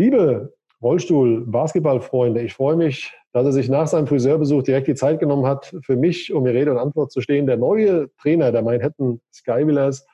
Liebe 0.00 0.54
Rollstuhl-Basketballfreunde, 0.80 2.40
ich 2.40 2.54
freue 2.54 2.74
mich, 2.74 3.12
dass 3.34 3.44
er 3.44 3.52
sich 3.52 3.68
nach 3.68 3.86
seinem 3.86 4.06
Friseurbesuch 4.06 4.62
direkt 4.62 4.86
die 4.86 4.94
Zeit 4.94 5.20
genommen 5.20 5.44
hat, 5.44 5.76
für 5.82 5.94
mich, 5.94 6.32
um 6.32 6.44
mir 6.44 6.54
Rede 6.54 6.70
und 6.70 6.78
Antwort 6.78 7.12
zu 7.12 7.20
stehen. 7.20 7.46
Der 7.46 7.58
neue 7.58 8.08
Trainer 8.16 8.50
der 8.50 8.62
Manhattan 8.62 9.20
Skywillers, 9.30 10.06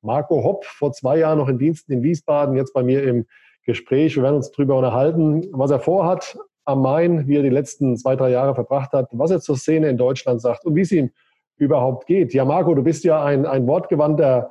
Marco 0.00 0.42
Hopp, 0.42 0.64
vor 0.64 0.92
zwei 0.92 1.18
Jahren 1.18 1.36
noch 1.36 1.50
in 1.50 1.58
Diensten 1.58 1.92
in 1.92 2.02
Wiesbaden, 2.02 2.56
jetzt 2.56 2.72
bei 2.72 2.82
mir 2.82 3.02
im 3.04 3.26
Gespräch. 3.66 4.16
Wir 4.16 4.22
werden 4.22 4.36
uns 4.36 4.50
darüber 4.50 4.78
unterhalten, 4.78 5.46
was 5.52 5.70
er 5.70 5.80
vorhat 5.80 6.38
am 6.64 6.80
Main, 6.80 7.28
wie 7.28 7.36
er 7.36 7.42
die 7.42 7.50
letzten 7.50 7.98
zwei, 7.98 8.16
drei 8.16 8.30
Jahre 8.30 8.54
verbracht 8.54 8.92
hat, 8.94 9.10
was 9.12 9.30
er 9.30 9.40
zur 9.40 9.58
Szene 9.58 9.90
in 9.90 9.98
Deutschland 9.98 10.40
sagt 10.40 10.64
und 10.64 10.74
wie 10.74 10.80
es 10.80 10.90
ihm 10.90 11.10
überhaupt 11.58 12.06
geht. 12.06 12.32
Ja, 12.32 12.46
Marco, 12.46 12.74
du 12.74 12.82
bist 12.82 13.04
ja 13.04 13.22
ein, 13.22 13.44
ein 13.44 13.66
wortgewandter 13.66 14.48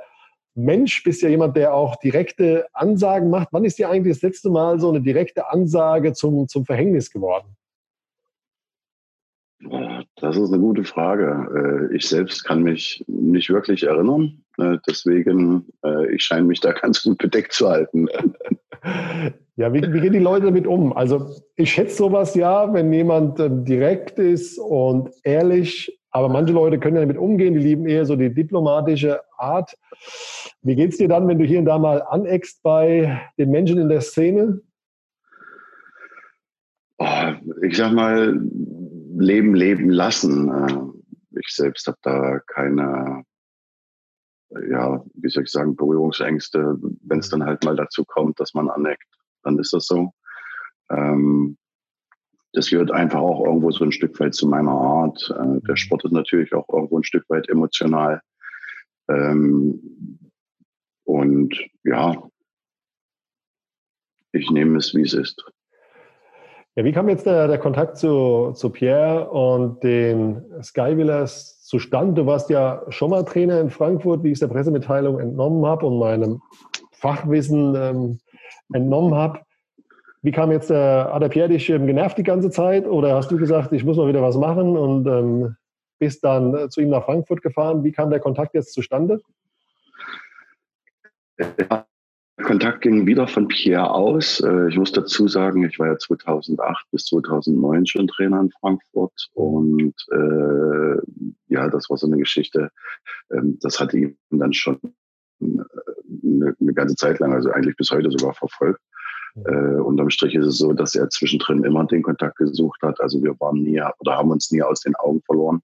Mensch, 0.55 1.03
bist 1.03 1.21
ja 1.21 1.29
jemand, 1.29 1.57
der 1.57 1.73
auch 1.73 1.95
direkte 1.97 2.67
Ansagen 2.73 3.29
macht. 3.29 3.47
Wann 3.51 3.65
ist 3.65 3.79
dir 3.79 3.89
eigentlich 3.89 4.15
das 4.15 4.21
letzte 4.21 4.49
Mal 4.49 4.79
so 4.79 4.89
eine 4.89 5.01
direkte 5.01 5.49
Ansage 5.49 6.13
zum, 6.13 6.47
zum 6.47 6.65
Verhängnis 6.65 7.09
geworden? 7.11 7.55
Das 10.17 10.37
ist 10.37 10.51
eine 10.51 10.61
gute 10.61 10.83
Frage. 10.83 11.89
Äh, 11.91 11.95
ich 11.95 12.07
selbst 12.07 12.43
kann 12.43 12.63
mich 12.63 13.03
nicht 13.07 13.49
wirklich 13.49 13.83
erinnern. 13.83 14.43
Äh, 14.57 14.77
deswegen, 14.87 15.65
äh, 15.83 16.13
ich 16.13 16.23
scheine 16.23 16.45
mich 16.45 16.59
da 16.59 16.71
ganz 16.73 17.03
gut 17.03 17.17
bedeckt 17.17 17.53
zu 17.53 17.69
halten. 17.69 18.07
Ja, 19.55 19.71
wie, 19.71 19.81
wie 19.93 20.01
gehen 20.01 20.11
die 20.13 20.19
Leute 20.19 20.47
damit 20.47 20.65
um? 20.65 20.91
Also 20.91 21.29
ich 21.55 21.71
schätze 21.71 21.95
sowas 21.95 22.33
ja, 22.33 22.73
wenn 22.73 22.91
jemand 22.91 23.39
direkt 23.39 24.17
ist 24.17 24.57
und 24.57 25.11
ehrlich 25.23 26.01
aber 26.13 26.29
manche 26.29 26.53
Leute 26.53 26.79
können 26.79 26.95
ja 26.95 27.01
damit 27.01 27.17
umgehen, 27.17 27.55
die 27.55 27.59
lieben 27.59 27.87
eher 27.87 28.05
so 28.05 28.15
die 28.15 28.31
diplomatische 28.31 29.21
Art. 29.37 29.75
Wie 30.61 30.75
geht 30.75 30.91
es 30.91 30.97
dir 30.97 31.07
dann, 31.07 31.27
wenn 31.27 31.39
du 31.39 31.45
hier 31.45 31.57
und 31.57 31.65
da 31.65 31.79
mal 31.79 32.03
aneckst 32.03 32.61
bei 32.61 33.19
den 33.39 33.49
Menschen 33.49 33.79
in 33.79 33.89
der 33.89 34.01
Szene? 34.01 34.61
Oh, 36.99 37.33
ich 37.63 37.75
sag 37.75 37.93
mal, 37.93 38.39
Leben 39.17 39.55
leben 39.55 39.89
lassen. 39.89 40.49
Äh, 40.49 41.39
ich 41.39 41.47
selbst 41.47 41.87
habe 41.87 41.97
da 42.03 42.39
keine, 42.45 43.23
ja, 44.69 45.03
wie 45.15 45.29
soll 45.29 45.43
ich 45.43 45.51
sagen, 45.51 45.75
Berührungsängste. 45.75 46.77
Wenn 47.01 47.19
es 47.19 47.29
dann 47.29 47.43
halt 47.43 47.63
mal 47.63 47.75
dazu 47.75 48.05
kommt, 48.05 48.39
dass 48.39 48.53
man 48.53 48.69
aneckt, 48.69 49.07
dann 49.41 49.57
ist 49.57 49.73
das 49.73 49.87
so. 49.87 50.11
Ähm, 50.91 51.57
das 52.53 52.69
gehört 52.69 52.91
einfach 52.91 53.19
auch 53.19 53.43
irgendwo 53.45 53.71
so 53.71 53.83
ein 53.83 53.91
Stück 53.91 54.19
weit 54.19 54.35
zu 54.35 54.47
meiner 54.47 54.71
Art. 54.71 55.33
Äh, 55.37 55.59
der 55.67 55.75
Sport 55.75 56.05
ist 56.05 56.11
natürlich 56.11 56.53
auch 56.53 56.67
irgendwo 56.69 56.97
ein 56.97 57.03
Stück 57.03 57.25
weit 57.29 57.49
emotional. 57.49 58.21
Ähm, 59.09 60.19
und 61.03 61.55
ja, 61.83 62.15
ich 64.31 64.49
nehme 64.49 64.77
es, 64.77 64.93
wie 64.93 65.01
es 65.01 65.13
ist. 65.13 65.43
Ja, 66.75 66.83
wie 66.83 66.91
kam 66.91 67.09
jetzt 67.09 67.25
der, 67.25 67.47
der 67.47 67.59
Kontakt 67.59 67.97
zu, 67.97 68.51
zu 68.53 68.69
Pierre 68.71 69.29
und 69.29 69.83
den 69.83 70.41
Skywillers 70.61 71.61
zustande? 71.63 72.21
Du 72.21 72.25
warst 72.25 72.49
ja 72.49 72.83
schon 72.89 73.11
mal 73.11 73.23
Trainer 73.25 73.59
in 73.59 73.69
Frankfurt, 73.69 74.23
wie 74.23 74.29
ich 74.29 74.33
es 74.33 74.39
der 74.39 74.47
Pressemitteilung 74.47 75.19
entnommen 75.19 75.65
habe 75.65 75.85
und 75.85 75.99
meinem 75.99 76.41
Fachwissen 76.91 77.75
ähm, 77.75 78.19
entnommen 78.73 79.13
habe. 79.13 79.41
Wie 80.23 80.31
kam 80.31 80.51
jetzt 80.51 80.69
der, 80.69 81.11
hat 81.13 81.21
der 81.21 81.29
Pierre 81.29 81.49
dich 81.49 81.69
ähm, 81.69 81.85
genervt 81.85 82.17
die 82.17 82.23
ganze 82.23 82.49
Zeit 82.49 82.87
oder 82.87 83.13
hast 83.15 83.29
du 83.29 83.37
gesagt, 83.37 83.73
ich 83.73 83.83
muss 83.83 83.97
mal 83.97 84.07
wieder 84.07 84.21
was 84.21 84.37
machen 84.37 84.77
und 84.77 85.05
ähm, 85.05 85.55
bist 85.99 86.23
dann 86.23 86.55
äh, 86.55 86.69
zu 86.69 86.79
ihm 86.79 86.89
nach 86.89 87.03
Frankfurt 87.05 87.41
gefahren? 87.41 87.83
Wie 87.83 87.91
kam 87.91 88.09
der 88.09 88.21
Kontakt 88.21 88.53
jetzt 88.53 88.73
zustande? 88.73 89.19
Ja, 91.37 91.85
Kontakt 92.41 92.81
ging 92.81 93.05
wieder 93.05 93.27
von 93.27 93.49
Pierre 93.49 93.91
aus. 93.91 94.39
Äh, 94.39 94.69
ich 94.69 94.77
muss 94.77 94.93
dazu 94.93 95.27
sagen, 95.27 95.65
ich 95.65 95.77
war 95.77 95.87
ja 95.87 95.97
2008 95.97 96.85
bis 96.91 97.05
2009 97.05 97.85
schon 97.85 98.07
Trainer 98.07 98.39
in 98.39 98.51
Frankfurt 98.61 99.29
und 99.33 99.93
äh, 100.09 100.97
ja, 101.47 101.69
das 101.69 101.89
war 101.89 101.97
so 101.97 102.07
eine 102.07 102.17
Geschichte. 102.17 102.71
Ähm, 103.29 103.59
das 103.61 103.77
hatte 103.79 103.97
ihn 103.97 104.17
dann 104.29 104.53
schon 104.53 104.79
eine, 105.41 105.63
äh, 105.63 106.53
eine 106.61 106.73
ganze 106.73 106.95
Zeit 106.95 107.19
lang, 107.19 107.33
also 107.33 107.51
eigentlich 107.51 107.75
bis 107.75 107.91
heute 107.91 108.09
sogar 108.09 108.33
verfolgt. 108.33 108.79
Äh, 109.35 109.81
unterm 109.81 110.09
Strich 110.09 110.35
ist 110.35 110.45
es 110.45 110.57
so, 110.57 110.73
dass 110.73 110.95
er 110.95 111.09
zwischendrin 111.09 111.63
immer 111.63 111.85
den 111.85 112.03
Kontakt 112.03 112.37
gesucht 112.37 112.81
hat. 112.83 112.99
Also 113.01 113.21
wir 113.23 113.39
waren 113.39 113.63
nie 113.63 113.81
oder 113.99 114.17
haben 114.17 114.31
uns 114.31 114.51
nie 114.51 114.61
aus 114.61 114.81
den 114.81 114.95
Augen 114.95 115.21
verloren. 115.25 115.61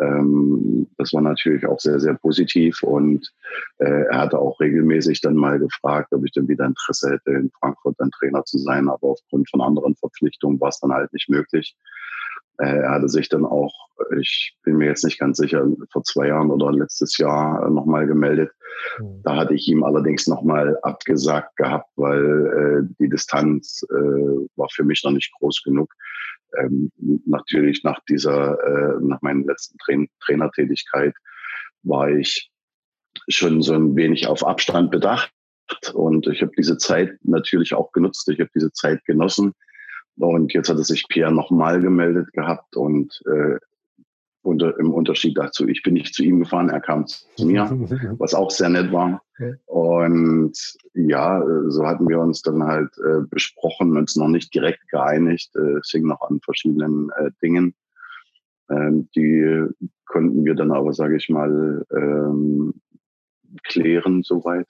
Ähm, 0.00 0.86
das 0.98 1.12
war 1.12 1.20
natürlich 1.20 1.66
auch 1.66 1.80
sehr, 1.80 1.98
sehr 1.98 2.14
positiv 2.14 2.82
und 2.82 3.32
äh, 3.78 4.04
er 4.10 4.18
hatte 4.18 4.38
auch 4.38 4.60
regelmäßig 4.60 5.20
dann 5.20 5.34
mal 5.34 5.58
gefragt, 5.58 6.12
ob 6.12 6.24
ich 6.24 6.32
denn 6.32 6.48
wieder 6.48 6.64
Interesse 6.66 7.10
hätte, 7.10 7.32
in 7.32 7.50
Frankfurt 7.58 7.96
dann 7.98 8.10
Trainer 8.10 8.44
zu 8.44 8.58
sein. 8.58 8.88
Aber 8.88 9.08
aufgrund 9.08 9.50
von 9.50 9.60
anderen 9.60 9.96
Verpflichtungen 9.96 10.60
war 10.60 10.68
es 10.68 10.80
dann 10.80 10.92
halt 10.92 11.12
nicht 11.12 11.28
möglich. 11.28 11.76
Äh, 12.58 12.78
er 12.80 12.90
hatte 12.90 13.08
sich 13.08 13.28
dann 13.28 13.44
auch, 13.44 13.72
ich 14.18 14.56
bin 14.62 14.76
mir 14.76 14.86
jetzt 14.86 15.04
nicht 15.04 15.18
ganz 15.18 15.38
sicher, 15.38 15.66
vor 15.92 16.04
zwei 16.04 16.28
Jahren 16.28 16.50
oder 16.50 16.72
letztes 16.72 17.18
Jahr 17.18 17.68
nochmal 17.70 18.06
gemeldet. 18.06 18.52
Mhm. 18.98 19.20
Da 19.22 19.36
hatte 19.36 19.54
ich 19.54 19.68
ihm 19.68 19.82
allerdings 19.82 20.26
nochmal 20.26 20.78
abgesagt 20.82 21.56
gehabt, 21.56 21.90
weil 21.96 22.86
äh, 22.90 22.94
die 22.98 23.08
Distanz 23.08 23.84
äh, 23.90 23.94
war 24.56 24.68
für 24.70 24.84
mich 24.84 25.02
noch 25.04 25.12
nicht 25.12 25.32
groß 25.38 25.62
genug. 25.62 25.92
Ähm, 26.58 26.90
natürlich 27.26 27.84
nach 27.84 28.00
dieser, 28.08 28.58
äh, 28.58 29.00
nach 29.00 29.22
meiner 29.22 29.44
letzten 29.44 29.78
Tra 29.78 29.94
Trainertätigkeit 30.24 31.14
war 31.82 32.08
ich 32.08 32.50
schon 33.28 33.62
so 33.62 33.74
ein 33.74 33.96
wenig 33.96 34.26
auf 34.26 34.44
Abstand 34.44 34.90
bedacht. 34.90 35.32
Und 35.94 36.26
ich 36.26 36.42
habe 36.42 36.52
diese 36.56 36.78
Zeit 36.78 37.12
natürlich 37.22 37.74
auch 37.74 37.92
genutzt. 37.92 38.28
Ich 38.28 38.40
habe 38.40 38.50
diese 38.54 38.72
Zeit 38.72 39.04
genossen 39.04 39.54
und 40.16 40.52
jetzt 40.52 40.68
hatte 40.68 40.82
sich 40.82 41.06
Pierre 41.08 41.32
nochmal 41.32 41.80
gemeldet 41.80 42.32
gehabt 42.32 42.76
und 42.76 43.20
äh, 43.26 43.56
unter, 44.42 44.78
im 44.78 44.92
Unterschied 44.92 45.36
dazu, 45.36 45.68
ich 45.68 45.82
bin 45.82 45.94
nicht 45.94 46.14
zu 46.14 46.22
ihm 46.22 46.40
gefahren, 46.40 46.70
er 46.70 46.80
kam 46.80 47.06
zu 47.06 47.24
mir, 47.38 47.68
was 48.18 48.34
auch 48.34 48.50
sehr 48.50 48.68
nett 48.68 48.92
war. 48.92 49.22
Und 49.66 50.52
ja, 50.94 51.42
so 51.68 51.86
hatten 51.86 52.08
wir 52.08 52.20
uns 52.20 52.42
dann 52.42 52.62
halt 52.62 52.90
äh, 52.98 53.22
besprochen, 53.28 53.96
uns 53.96 54.16
noch 54.16 54.28
nicht 54.28 54.54
direkt 54.54 54.88
geeinigt. 54.88 55.54
Äh, 55.56 55.78
es 55.78 55.90
hing 55.90 56.06
noch 56.06 56.20
an 56.22 56.40
verschiedenen 56.44 57.10
äh, 57.16 57.30
Dingen. 57.42 57.74
Ähm, 58.70 59.08
die 59.16 59.66
konnten 60.06 60.44
wir 60.44 60.54
dann 60.54 60.72
aber, 60.72 60.92
sage 60.92 61.16
ich 61.16 61.28
mal, 61.28 61.84
ähm, 61.90 62.74
klären 63.64 64.22
soweit. 64.22 64.66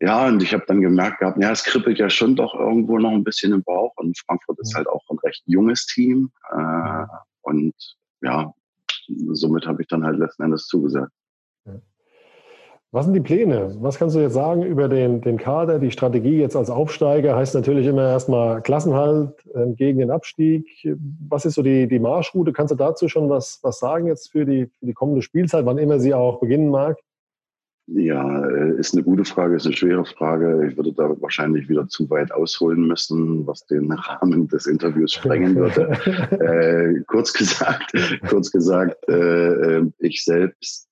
Ja, 0.00 0.26
und 0.26 0.42
ich 0.42 0.52
habe 0.52 0.64
dann 0.66 0.82
gemerkt 0.82 1.20
gehabt, 1.20 1.40
ja, 1.40 1.50
es 1.52 1.64
kribbelt 1.64 1.98
ja 1.98 2.10
schon 2.10 2.36
doch 2.36 2.54
irgendwo 2.54 2.98
noch 2.98 3.12
ein 3.12 3.24
bisschen 3.24 3.52
im 3.52 3.62
Bauch. 3.62 3.92
Und 3.96 4.18
Frankfurt 4.18 4.58
ist 4.60 4.74
halt 4.74 4.88
auch 4.88 5.08
ein 5.08 5.18
recht 5.18 5.42
junges 5.46 5.86
Team. 5.86 6.30
Äh, 6.50 7.04
und 7.42 7.74
ja, 8.22 8.52
somit 9.32 9.66
habe 9.66 9.82
ich 9.82 9.88
dann 9.88 10.04
halt 10.04 10.18
letzten 10.18 10.44
Endes 10.44 10.66
zugesagt. 10.66 11.12
Was 12.94 13.06
sind 13.06 13.14
die 13.14 13.20
Pläne? 13.20 13.74
Was 13.80 13.98
kannst 13.98 14.16
du 14.16 14.20
jetzt 14.20 14.34
sagen 14.34 14.62
über 14.62 14.86
den, 14.86 15.22
den 15.22 15.38
Kader? 15.38 15.78
Die 15.78 15.90
Strategie 15.90 16.38
jetzt 16.38 16.54
als 16.54 16.68
Aufsteiger 16.68 17.34
heißt 17.34 17.54
natürlich 17.54 17.86
immer 17.86 18.06
erstmal 18.06 18.60
Klassenhalt 18.60 19.32
äh, 19.54 19.72
gegen 19.72 19.98
den 19.98 20.10
Abstieg. 20.10 20.66
Was 21.26 21.46
ist 21.46 21.54
so 21.54 21.62
die, 21.62 21.88
die 21.88 21.98
Marschroute? 21.98 22.52
Kannst 22.52 22.70
du 22.70 22.76
dazu 22.76 23.08
schon 23.08 23.30
was, 23.30 23.60
was 23.62 23.78
sagen 23.78 24.08
jetzt 24.08 24.30
für 24.30 24.44
die, 24.44 24.66
für 24.78 24.84
die 24.84 24.92
kommende 24.92 25.22
Spielzeit, 25.22 25.64
wann 25.64 25.78
immer 25.78 26.00
sie 26.00 26.12
auch 26.12 26.38
beginnen 26.38 26.68
mag? 26.68 26.98
Ja, 27.94 28.46
äh, 28.46 28.78
ist 28.78 28.94
eine 28.94 29.02
gute 29.02 29.24
Frage, 29.24 29.56
ist 29.56 29.66
eine 29.66 29.76
schwere 29.76 30.04
Frage. 30.06 30.66
Ich 30.66 30.76
würde 30.76 30.94
da 30.94 31.14
wahrscheinlich 31.20 31.68
wieder 31.68 31.86
zu 31.88 32.08
weit 32.08 32.32
ausholen 32.32 32.86
müssen, 32.86 33.46
was 33.46 33.66
den 33.66 33.92
Rahmen 33.92 34.48
des 34.48 34.66
Interviews 34.66 35.12
sprengen 35.12 35.56
würde. 35.56 35.90
äh, 36.40 37.02
kurz 37.06 37.34
gesagt, 37.34 37.92
kurz 38.28 38.50
gesagt, 38.50 38.96
äh, 39.08 39.78
äh 39.78 39.92
ich 39.98 40.24
selbst 40.24 40.88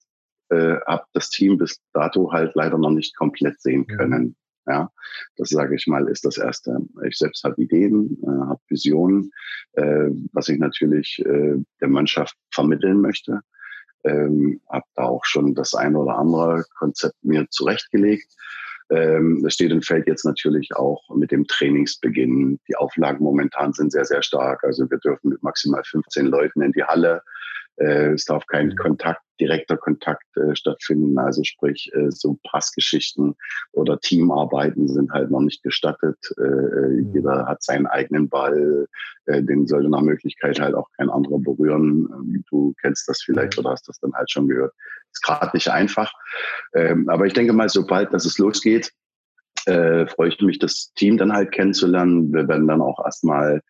äh, 0.51 0.77
habe 0.87 1.05
das 1.15 1.31
Team 1.31 1.57
bis 1.57 1.81
dato 1.95 2.33
halt 2.33 2.55
leider 2.55 2.77
noch 2.77 2.91
nicht 2.91 3.17
komplett 3.17 3.61
sehen 3.63 3.87
können. 3.87 4.37
Ja, 4.67 4.91
das 5.37 5.49
sage 5.49 5.77
ich 5.77 5.87
mal, 5.87 6.07
ist 6.07 6.27
das 6.27 6.37
Erste. 6.37 6.81
Ich 7.09 7.17
selbst 7.17 7.43
habe 7.45 7.61
Ideen, 7.63 8.19
äh, 8.23 8.27
habe 8.27 8.61
Visionen, 8.69 9.31
äh, 9.73 10.11
was 10.33 10.49
ich 10.51 10.59
natürlich 10.59 11.25
äh, 11.25 11.57
der 11.81 11.89
Mannschaft 11.89 12.37
vermitteln 12.53 13.01
möchte. 13.01 13.41
Ähm, 14.05 14.61
habe 14.69 14.87
da 14.95 15.05
auch 15.05 15.25
schon 15.25 15.55
das 15.55 15.75
eine 15.75 15.99
oder 15.99 16.17
andere 16.17 16.65
Konzept 16.79 17.17
mir 17.23 17.47
zurechtgelegt. 17.51 18.33
Ähm, 18.91 19.45
es 19.47 19.55
steht 19.55 19.73
und 19.73 19.85
fällt 19.85 20.09
jetzt 20.09 20.25
natürlich 20.25 20.75
auch 20.75 21.03
mit 21.15 21.31
dem 21.31 21.47
Trainingsbeginn. 21.47 22.59
Die 22.69 22.77
Auflagen 22.77 23.23
momentan 23.23 23.73
sind 23.73 23.93
sehr, 23.93 24.05
sehr 24.05 24.23
stark. 24.23 24.65
Also 24.65 24.91
wir 24.91 24.99
dürfen 24.99 25.31
mit 25.31 25.43
maximal 25.43 25.83
15 25.85 26.27
Leuten 26.27 26.63
in 26.63 26.73
die 26.73 26.83
Halle. 26.83 27.23
Äh, 27.81 28.13
es 28.13 28.27
darf 28.27 28.47
kein 28.47 28.69
mhm. 28.69 28.77
Kontakt, 28.77 29.23
direkter 29.41 29.79
Kontakt 29.79 30.25
äh, 30.37 30.55
stattfinden. 30.55 31.19
Also 31.19 31.43
sprich, 31.45 31.91
äh, 31.95 32.11
so 32.11 32.39
Passgeschichten 32.45 33.35
oder 33.73 33.99
Teamarbeiten 33.99 34.87
sind 34.87 35.11
halt 35.13 35.31
noch 35.31 35.41
nicht 35.41 35.63
gestattet. 35.63 36.19
Äh, 36.39 36.43
äh 36.43 36.89
mhm. 36.89 37.15
Jeder 37.15 37.47
hat 37.47 37.63
seinen 37.63 37.87
eigenen 37.87 38.29
Ball. 38.29 38.87
Äh, 39.25 39.43
den 39.43 39.67
sollte 39.67 39.89
nach 39.89 40.03
Möglichkeit 40.03 40.61
halt 40.61 40.75
auch 40.75 40.89
kein 40.99 41.09
anderer 41.09 41.39
berühren. 41.39 42.09
Ähm, 42.13 42.45
du 42.51 42.75
kennst 42.83 43.09
das 43.09 43.23
vielleicht 43.23 43.59
oder 43.59 43.71
hast 43.71 43.89
das 43.89 43.99
dann 44.01 44.13
halt 44.13 44.31
schon 44.31 44.49
gehört. 44.49 44.75
Ist 45.11 45.23
gerade 45.23 45.51
nicht 45.55 45.69
einfach. 45.69 46.13
Ähm, 46.75 47.09
aber 47.09 47.27
ich 47.27 47.33
denke 47.33 47.55
mal, 47.55 47.69
sobald 47.71 48.13
dass 48.13 48.27
es 48.27 48.39
losgeht, 48.39 48.93
freue 49.67 50.29
ich 50.29 50.41
mich, 50.41 50.59
das 50.59 50.91
Team 50.95 51.19
dann 51.19 51.35
halt 51.35 51.53
kennenzulernen. 51.53 52.33
Wir 52.33 52.49
werden 52.49 52.67
dann 52.67 52.81
auch 52.81 53.05
erstmal 53.05 53.61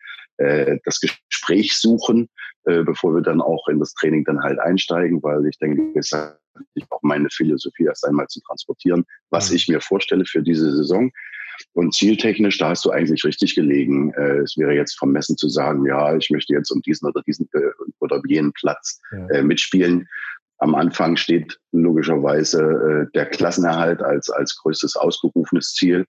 äh, 0.41 0.79
das 0.83 0.99
Gespräch 0.99 1.77
suchen, 1.77 2.29
äh, 2.65 2.83
bevor 2.83 3.15
wir 3.15 3.21
dann 3.21 3.41
auch 3.41 3.67
in 3.67 3.79
das 3.79 3.93
Training 3.93 4.23
dann 4.23 4.41
halt 4.41 4.59
einsteigen, 4.59 5.21
weil 5.23 5.45
ich 5.47 5.57
denke, 5.59 5.97
es 5.97 6.11
ist 6.11 6.91
auch 6.91 7.01
meine 7.01 7.29
Philosophie 7.29 7.85
erst 7.85 8.05
einmal 8.05 8.27
zu 8.27 8.41
transportieren, 8.41 9.05
was 9.29 9.49
mhm. 9.49 9.55
ich 9.55 9.67
mir 9.67 9.81
vorstelle 9.81 10.25
für 10.25 10.41
diese 10.41 10.71
Saison. 10.75 11.11
Und 11.73 11.93
zieltechnisch, 11.93 12.57
da 12.57 12.69
hast 12.69 12.85
du 12.85 12.91
eigentlich 12.91 13.23
richtig 13.23 13.55
gelegen. 13.55 14.13
Äh, 14.13 14.39
es 14.39 14.57
wäre 14.57 14.73
jetzt 14.73 14.97
vermessen 14.97 15.37
zu 15.37 15.47
sagen, 15.49 15.85
ja, 15.85 16.15
ich 16.15 16.29
möchte 16.29 16.53
jetzt 16.53 16.71
um 16.71 16.81
diesen 16.81 17.07
oder 17.07 17.21
diesen 17.23 17.47
äh, 17.53 17.71
oder 17.99 18.21
jenen 18.27 18.51
Platz 18.53 18.99
äh, 19.31 19.41
mitspielen. 19.43 20.07
Am 20.57 20.75
Anfang 20.75 21.17
steht 21.17 21.59
logischerweise 21.71 22.61
äh, 22.61 23.11
der 23.13 23.25
Klassenerhalt 23.27 24.01
als, 24.01 24.29
als 24.29 24.57
größtes 24.57 24.95
ausgerufenes 24.95 25.73
Ziel. 25.73 26.05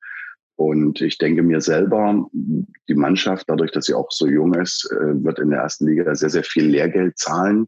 Und 0.57 1.01
ich 1.01 1.19
denke 1.19 1.43
mir 1.43 1.61
selber, 1.61 2.29
die 2.33 2.95
Mannschaft, 2.95 3.49
dadurch, 3.49 3.73
dass 3.73 3.87
sie 3.87 3.95
auch 3.95 4.11
so 4.11 4.27
jung 4.27 4.55
ist, 4.55 4.89
äh, 4.93 5.25
wird 5.25 5.39
in 5.39 5.51
der 5.51 5.61
ersten 5.61 5.87
Liga 5.87 6.15
sehr, 6.15 6.31
sehr 6.31 6.45
viel 6.45 6.67
Lehrgeld 6.67 7.19
zahlen. 7.19 7.67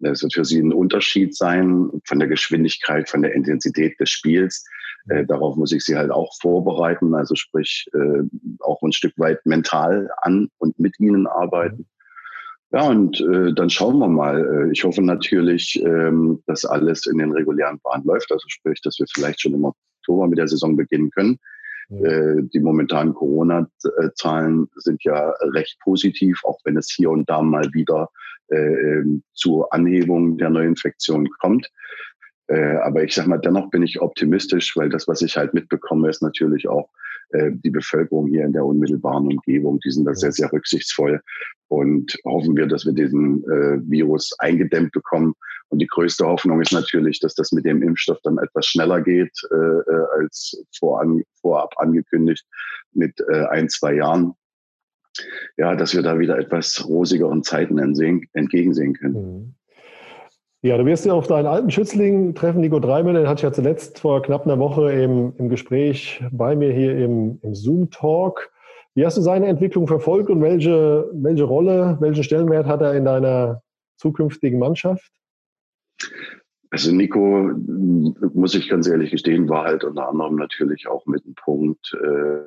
Es 0.00 0.22
wird 0.22 0.34
für 0.34 0.44
sie 0.44 0.60
ein 0.60 0.72
Unterschied 0.72 1.36
sein 1.36 1.90
von 2.06 2.18
der 2.18 2.28
Geschwindigkeit, 2.28 3.08
von 3.08 3.22
der 3.22 3.34
Intensität 3.34 3.98
des 4.00 4.10
Spiels. 4.10 4.64
Äh, 5.08 5.24
darauf 5.26 5.56
muss 5.56 5.72
ich 5.72 5.84
sie 5.84 5.96
halt 5.96 6.10
auch 6.10 6.32
vorbereiten, 6.40 7.14
also 7.14 7.34
sprich 7.34 7.86
äh, 7.92 8.22
auch 8.60 8.82
ein 8.82 8.92
Stück 8.92 9.12
weit 9.18 9.44
mental 9.44 10.10
an 10.22 10.48
und 10.58 10.78
mit 10.78 10.98
ihnen 11.00 11.26
arbeiten. 11.26 11.86
Ja, 12.72 12.82
und 12.82 13.20
äh, 13.20 13.52
dann 13.52 13.68
schauen 13.68 13.98
wir 13.98 14.08
mal. 14.08 14.68
Äh, 14.68 14.72
ich 14.72 14.84
hoffe 14.84 15.02
natürlich, 15.02 15.82
ähm, 15.84 16.42
dass 16.46 16.64
alles 16.64 17.06
in 17.06 17.18
den 17.18 17.32
regulären 17.32 17.80
Bahnen 17.82 18.04
läuft, 18.04 18.30
also 18.30 18.44
sprich, 18.48 18.80
dass 18.82 18.98
wir 18.98 19.06
vielleicht 19.12 19.40
schon 19.40 19.54
im 19.54 19.64
Oktober 19.64 20.28
mit 20.28 20.38
der 20.38 20.48
Saison 20.48 20.76
beginnen 20.76 21.10
können. 21.10 21.38
Äh, 21.90 22.42
die 22.52 22.60
momentanen 22.60 23.14
Corona-Zahlen 23.14 24.68
sind 24.76 25.02
ja 25.04 25.34
recht 25.54 25.78
positiv, 25.80 26.40
auch 26.44 26.58
wenn 26.64 26.76
es 26.76 26.90
hier 26.90 27.10
und 27.10 27.28
da 27.28 27.42
mal 27.42 27.68
wieder 27.72 28.08
äh, 28.48 28.56
ähm, 28.56 29.22
zu 29.32 29.68
Anhebungen 29.70 30.38
der 30.38 30.50
Neuinfektionen 30.50 31.28
kommt. 31.40 31.68
Äh, 32.46 32.76
aber 32.76 33.04
ich 33.04 33.14
sag 33.14 33.26
mal, 33.26 33.38
dennoch 33.38 33.70
bin 33.70 33.82
ich 33.82 34.00
optimistisch, 34.00 34.76
weil 34.76 34.88
das, 34.88 35.06
was 35.08 35.22
ich 35.22 35.36
halt 35.36 35.54
mitbekomme, 35.54 36.08
ist 36.08 36.22
natürlich 36.22 36.68
auch 36.68 36.88
äh, 37.30 37.52
die 37.52 37.70
Bevölkerung 37.70 38.26
hier 38.26 38.44
in 38.44 38.52
der 38.52 38.64
unmittelbaren 38.64 39.26
Umgebung. 39.26 39.78
Die 39.80 39.90
sind 39.90 40.04
da 40.04 40.14
sehr, 40.14 40.32
sehr 40.32 40.52
rücksichtsvoll 40.52 41.20
und 41.68 42.16
hoffen 42.24 42.56
wir, 42.56 42.66
dass 42.66 42.84
wir 42.84 42.92
diesen 42.92 43.44
äh, 43.44 43.78
Virus 43.88 44.34
eingedämmt 44.38 44.92
bekommen. 44.92 45.34
Und 45.70 45.78
die 45.78 45.86
größte 45.86 46.26
Hoffnung 46.26 46.60
ist 46.60 46.72
natürlich, 46.72 47.20
dass 47.20 47.34
das 47.34 47.52
mit 47.52 47.64
dem 47.64 47.82
Impfstoff 47.82 48.18
dann 48.24 48.38
etwas 48.38 48.66
schneller 48.66 49.00
geht 49.00 49.32
äh, 49.50 49.54
äh 49.54 50.06
als 50.18 50.64
voran, 50.78 51.22
vorab 51.40 51.72
angekündigt 51.76 52.44
mit 52.92 53.18
äh, 53.28 53.46
ein, 53.46 53.68
zwei 53.68 53.94
Jahren. 53.94 54.34
Ja, 55.56 55.74
dass 55.74 55.94
wir 55.94 56.02
da 56.02 56.18
wieder 56.18 56.38
etwas 56.38 56.86
rosigeren 56.88 57.42
Zeiten 57.42 57.78
entgegensehen 57.78 58.94
können. 58.94 59.14
Mhm. 59.14 59.54
Ja, 60.62 60.76
du 60.76 60.84
wirst 60.84 61.06
ja 61.06 61.14
auf 61.14 61.26
deinen 61.26 61.46
alten 61.46 61.70
Schützling 61.70 62.34
treffen, 62.34 62.60
Nico 62.60 62.80
Dreimann, 62.80 63.14
den 63.14 63.26
hatte 63.26 63.38
ich 63.38 63.44
ja 63.44 63.52
zuletzt 63.52 64.00
vor 64.00 64.20
knapp 64.20 64.44
einer 64.44 64.58
Woche 64.58 64.92
im, 64.92 65.32
im 65.38 65.48
Gespräch 65.48 66.22
bei 66.32 66.54
mir 66.54 66.70
hier 66.70 66.98
im, 66.98 67.38
im 67.42 67.54
Zoom-Talk. 67.54 68.50
Wie 68.94 69.06
hast 69.06 69.16
du 69.16 69.22
seine 69.22 69.46
Entwicklung 69.46 69.86
verfolgt 69.86 70.28
und 70.28 70.42
welche, 70.42 71.08
welche 71.14 71.44
Rolle, 71.44 71.96
welchen 72.00 72.24
Stellenwert 72.24 72.66
hat 72.66 72.82
er 72.82 72.94
in 72.94 73.06
deiner 73.06 73.62
zukünftigen 73.96 74.58
Mannschaft? 74.58 75.10
Also 76.70 76.94
Nico, 76.94 77.50
muss 78.32 78.54
ich 78.54 78.68
ganz 78.68 78.86
ehrlich 78.86 79.10
gestehen, 79.10 79.48
war 79.48 79.64
halt 79.64 79.82
unter 79.82 80.08
anderem 80.08 80.36
natürlich 80.36 80.86
auch 80.86 81.04
mit 81.06 81.24
einem 81.24 81.34
Punkt, 81.34 81.92
äh, 82.00 82.42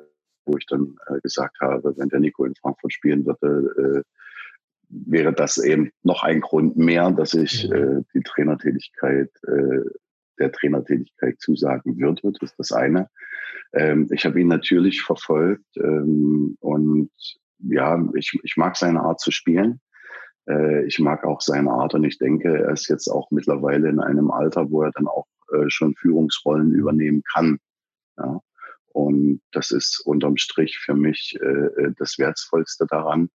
wo 0.46 0.56
ich 0.56 0.66
dann 0.66 0.96
äh, 1.08 1.20
gesagt 1.22 1.58
habe, 1.60 1.94
wenn 1.96 2.08
der 2.08 2.20
Nico 2.20 2.44
in 2.44 2.54
Frankfurt 2.54 2.92
spielen 2.92 3.26
würde, 3.26 4.02
äh, 4.02 4.02
wäre 4.88 5.32
das 5.32 5.58
eben 5.58 5.90
noch 6.02 6.22
ein 6.22 6.40
Grund 6.40 6.76
mehr, 6.76 7.10
dass 7.10 7.34
ich 7.34 7.68
mhm. 7.68 7.74
äh, 7.74 8.02
die 8.14 8.22
Trainertätigkeit, 8.22 9.30
äh, 9.46 9.90
der 10.38 10.52
Trainertätigkeit 10.52 11.40
zusagen 11.40 11.98
würde. 11.98 12.22
Das 12.22 12.50
ist 12.50 12.58
das 12.58 12.72
eine. 12.72 13.08
Ähm, 13.72 14.08
ich 14.10 14.24
habe 14.24 14.40
ihn 14.40 14.48
natürlich 14.48 15.02
verfolgt 15.02 15.76
ähm, 15.76 16.56
und 16.60 17.10
ja, 17.58 18.02
ich, 18.14 18.38
ich 18.42 18.56
mag 18.56 18.76
seine 18.76 19.00
Art 19.00 19.20
zu 19.20 19.30
spielen. 19.30 19.80
Äh, 20.48 20.84
ich 20.86 20.98
mag 20.98 21.24
auch 21.24 21.40
seine 21.40 21.70
Art 21.70 21.94
und 21.94 22.04
ich 22.04 22.18
denke, 22.18 22.58
er 22.58 22.72
ist 22.72 22.88
jetzt 22.88 23.08
auch 23.08 23.30
mittlerweile 23.30 23.88
in 23.88 24.00
einem 24.00 24.30
Alter, 24.30 24.70
wo 24.70 24.82
er 24.82 24.90
dann 24.92 25.08
auch 25.08 25.26
äh, 25.52 25.68
schon 25.68 25.94
Führungsrollen 25.94 26.72
übernehmen 26.72 27.22
kann. 27.32 27.58
Ja. 28.18 28.40
Und 28.92 29.40
das 29.52 29.70
ist 29.70 30.00
unterm 30.04 30.36
Strich 30.36 30.78
für 30.78 30.94
mich 30.94 31.38
äh, 31.40 31.46
äh 31.46 31.94
das 31.98 32.18
Wertvollste 32.18 32.86
daran, 32.86 33.28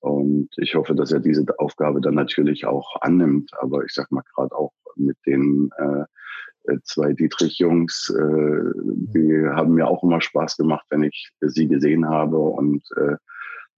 und 0.00 0.48
ich 0.56 0.74
hoffe, 0.74 0.94
dass 0.94 1.12
er 1.12 1.20
diese 1.20 1.44
Aufgabe 1.58 2.00
dann 2.00 2.14
natürlich 2.14 2.64
auch 2.64 3.00
annimmt. 3.02 3.50
Aber 3.60 3.84
ich 3.84 3.92
sag 3.92 4.10
mal 4.10 4.24
gerade 4.34 4.56
auch 4.56 4.72
mit 4.96 5.16
den 5.26 5.70
äh, 5.76 6.76
zwei 6.84 7.12
Dietrich-Jungs, 7.12 8.10
äh, 8.18 8.62
die 8.74 9.46
haben 9.46 9.74
mir 9.74 9.88
auch 9.88 10.02
immer 10.02 10.22
Spaß 10.22 10.56
gemacht, 10.56 10.86
wenn 10.88 11.02
ich 11.02 11.30
sie 11.40 11.68
gesehen 11.68 12.08
habe. 12.08 12.38
Und 12.38 12.82
äh, 12.96 13.16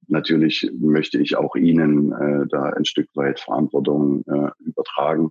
natürlich 0.09 0.71
möchte 0.79 1.19
ich 1.19 1.37
auch 1.37 1.55
ihnen 1.57 2.13
äh, 2.13 2.47
da 2.49 2.65
ein 2.71 2.85
Stück 2.85 3.09
weit 3.15 3.41
Verantwortung 3.41 4.25
äh, 4.27 4.51
übertragen. 4.61 5.31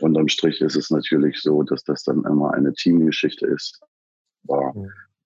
Unterm 0.00 0.28
Strich 0.28 0.60
ist 0.60 0.76
es 0.76 0.90
natürlich 0.90 1.40
so, 1.40 1.62
dass 1.62 1.82
das 1.82 2.04
dann 2.04 2.24
immer 2.24 2.54
eine 2.54 2.72
Teamgeschichte 2.72 3.46
ist. 3.46 3.80
Aber 4.46 4.72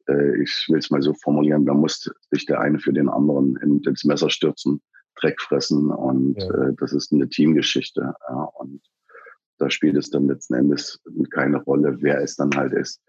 äh, 0.08 0.42
ich 0.42 0.66
will 0.68 0.78
es 0.78 0.90
mal 0.90 1.02
so 1.02 1.14
formulieren, 1.14 1.66
da 1.66 1.74
muss 1.74 2.10
sich 2.30 2.46
der 2.46 2.60
eine 2.60 2.78
für 2.78 2.92
den 2.92 3.08
anderen 3.08 3.56
in, 3.62 3.82
ins 3.82 4.04
Messer 4.04 4.30
stürzen, 4.30 4.80
Dreck 5.20 5.40
fressen 5.40 5.90
und 5.90 6.40
ja. 6.40 6.68
äh, 6.68 6.74
das 6.78 6.92
ist 6.92 7.12
eine 7.12 7.28
Teamgeschichte. 7.28 8.14
Ja, 8.28 8.44
und 8.54 8.82
da 9.58 9.70
spielt 9.70 9.96
es 9.96 10.10
dann 10.10 10.26
letzten 10.26 10.54
Endes 10.54 11.00
keine 11.30 11.58
Rolle, 11.62 11.98
wer 12.00 12.20
es 12.20 12.36
dann 12.36 12.50
halt 12.56 12.72
ist. 12.72 13.00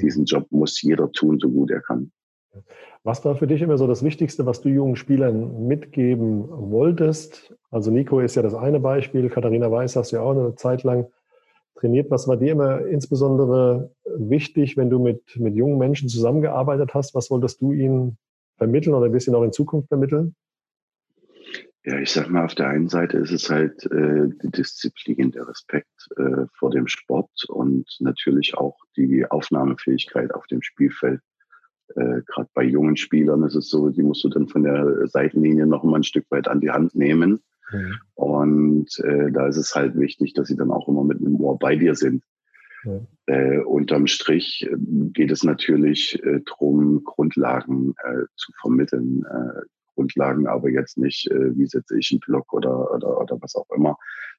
Diesen 0.00 0.24
Job 0.24 0.46
muss 0.50 0.82
jeder 0.82 1.10
tun, 1.12 1.38
so 1.38 1.48
gut 1.48 1.70
er 1.70 1.80
kann. 1.80 2.10
Was 3.06 3.22
war 3.26 3.36
für 3.36 3.46
dich 3.46 3.60
immer 3.60 3.76
so 3.76 3.86
das 3.86 4.02
Wichtigste, 4.02 4.46
was 4.46 4.62
du 4.62 4.70
jungen 4.70 4.96
Spielern 4.96 5.66
mitgeben 5.68 6.48
wolltest? 6.48 7.54
Also 7.70 7.90
Nico 7.90 8.18
ist 8.20 8.34
ja 8.34 8.40
das 8.40 8.54
eine 8.54 8.80
Beispiel, 8.80 9.28
Katharina 9.28 9.70
Weiß 9.70 9.94
hast 9.94 10.12
du 10.12 10.16
ja 10.16 10.22
auch 10.22 10.30
eine 10.30 10.54
Zeit 10.54 10.84
lang 10.84 11.12
trainiert. 11.74 12.10
Was 12.10 12.26
war 12.28 12.38
dir 12.38 12.52
immer 12.52 12.86
insbesondere 12.86 13.90
wichtig, 14.16 14.78
wenn 14.78 14.88
du 14.88 15.00
mit, 15.00 15.36
mit 15.36 15.54
jungen 15.54 15.76
Menschen 15.76 16.08
zusammengearbeitet 16.08 16.94
hast? 16.94 17.14
Was 17.14 17.30
wolltest 17.30 17.60
du 17.60 17.72
ihnen 17.72 18.16
vermitteln 18.56 18.94
oder 18.94 19.06
ein 19.06 19.12
bisschen 19.12 19.34
auch 19.34 19.42
in 19.42 19.52
Zukunft 19.52 19.88
vermitteln? 19.88 20.34
Ja, 21.84 21.98
ich 21.98 22.10
sag 22.10 22.30
mal, 22.30 22.46
auf 22.46 22.54
der 22.54 22.68
einen 22.68 22.88
Seite 22.88 23.18
ist 23.18 23.32
es 23.32 23.50
halt 23.50 23.84
äh, 23.92 24.30
die 24.42 24.50
Disziplin, 24.50 25.30
der 25.30 25.46
Respekt 25.46 26.08
äh, 26.16 26.46
vor 26.54 26.70
dem 26.70 26.88
Sport 26.88 27.44
und 27.48 27.84
natürlich 28.00 28.56
auch 28.56 28.78
die 28.96 29.26
Aufnahmefähigkeit 29.26 30.32
auf 30.32 30.46
dem 30.46 30.62
Spielfeld. 30.62 31.20
Äh, 31.96 32.22
Gerade 32.26 32.48
bei 32.54 32.64
jungen 32.64 32.96
Spielern 32.96 33.42
ist 33.44 33.54
es 33.54 33.68
so, 33.68 33.90
die 33.90 34.02
musst 34.02 34.24
du 34.24 34.28
dann 34.28 34.48
von 34.48 34.62
der 34.62 35.06
Seitenlinie 35.06 35.66
noch 35.66 35.84
mal 35.84 35.96
ein 35.96 36.04
Stück 36.04 36.26
weit 36.30 36.48
an 36.48 36.60
die 36.60 36.70
Hand 36.70 36.94
nehmen 36.94 37.40
Mhm. 37.72 37.98
Und 38.14 39.00
äh, 39.00 39.30
da 39.32 39.48
ist 39.48 39.56
es 39.56 39.74
halt 39.74 39.98
wichtig, 39.98 40.34
dass 40.34 40.48
sie 40.48 40.56
dann 40.56 40.70
auch 40.70 40.88
immer 40.88 41.04
mit 41.04 41.20
einem 41.20 41.36
Ohr 41.40 41.58
bei 41.58 41.76
dir 41.76 41.94
sind. 41.94 42.22
Ja. 42.84 43.00
Äh, 43.26 43.58
unterm 43.60 44.06
Strich 44.06 44.68
äh, 44.70 44.76
geht 45.12 45.30
es 45.30 45.42
natürlich 45.42 46.22
äh, 46.22 46.40
darum, 46.44 47.02
Grundlagen 47.04 47.94
äh, 48.04 48.24
zu 48.36 48.52
vermitteln. 48.60 49.24
Äh, 49.24 49.62
Grundlagen 49.94 50.46
aber 50.46 50.70
jetzt 50.70 50.98
nicht, 50.98 51.30
äh, 51.30 51.56
wie 51.56 51.66
setze 51.66 51.98
ich 51.98 52.10
einen 52.10 52.20
Block 52.20 52.52
oder, 52.52 52.92
oder, 52.92 53.20
oder 53.20 53.38
was 53.40 53.54
auch 53.54 53.70
immer, 53.74 53.96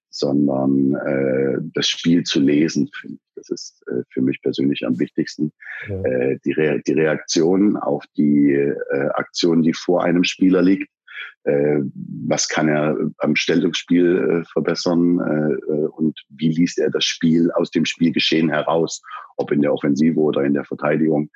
sondern 0.10 0.96
äh, 0.96 1.58
das 1.74 1.88
Spiel 1.88 2.24
zu 2.24 2.40
lesen, 2.40 2.90
finde 3.00 3.16
ich. 3.16 3.22
Das 3.36 3.50
ist 3.50 3.84
äh, 3.88 4.04
für 4.12 4.22
mich 4.22 4.42
persönlich 4.42 4.86
am 4.86 4.98
wichtigsten. 4.98 5.52
Ja. 5.90 6.02
Äh, 6.04 6.40
die, 6.46 6.54
Re 6.54 6.82
die 6.86 6.94
Reaktion 6.94 7.76
auf 7.76 8.06
die 8.16 8.54
äh, 8.54 9.10
Aktion, 9.14 9.62
die 9.62 9.74
vor 9.74 10.04
einem 10.04 10.24
Spieler 10.24 10.62
liegt, 10.62 10.90
äh, 11.44 11.82
was 12.26 12.48
kann 12.48 12.68
er 12.68 12.98
am 13.20 13.36
Stellungsspiel 13.36 14.42
äh, 14.42 14.46
verbessern 14.52 15.20
äh, 15.20 15.72
äh, 15.72 15.88
und 15.88 16.20
wie 16.30 16.50
liest 16.50 16.80
er 16.80 16.90
das 16.90 17.06
Spiel 17.06 17.52
aus 17.52 17.72
dem 17.72 17.86
Spielgeschehen 17.86 18.50
heraus, 18.50 19.02
ob 19.38 19.52
in 19.52 19.62
der 19.62 19.74
Offensive 19.74 20.20
oder 20.20 20.44
in 20.44 20.54
der 20.54 20.66
Verteidigung. 20.66 21.30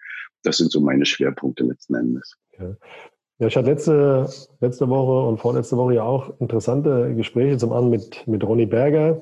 Das 0.44 0.58
sind 0.58 0.72
so 0.72 0.82
meine 0.82 1.06
Schwerpunkte 1.06 1.64
letzten 1.64 1.96
Endes. 1.96 2.36
Okay. 2.54 2.76
Ja, 3.40 3.48
ich 3.48 3.56
hatte 3.56 3.70
letzte, 3.70 4.30
letzte 4.60 4.90
Woche 4.90 5.26
und 5.26 5.38
vorletzte 5.38 5.78
Woche 5.78 5.94
ja 5.94 6.04
auch 6.04 6.38
interessante 6.42 7.16
Gespräche 7.16 7.58
zum 7.58 7.72
einen 7.72 7.90
mit, 7.90 8.28
mit 8.28 8.44
Ronny 8.44 8.66
Berger, 8.66 9.22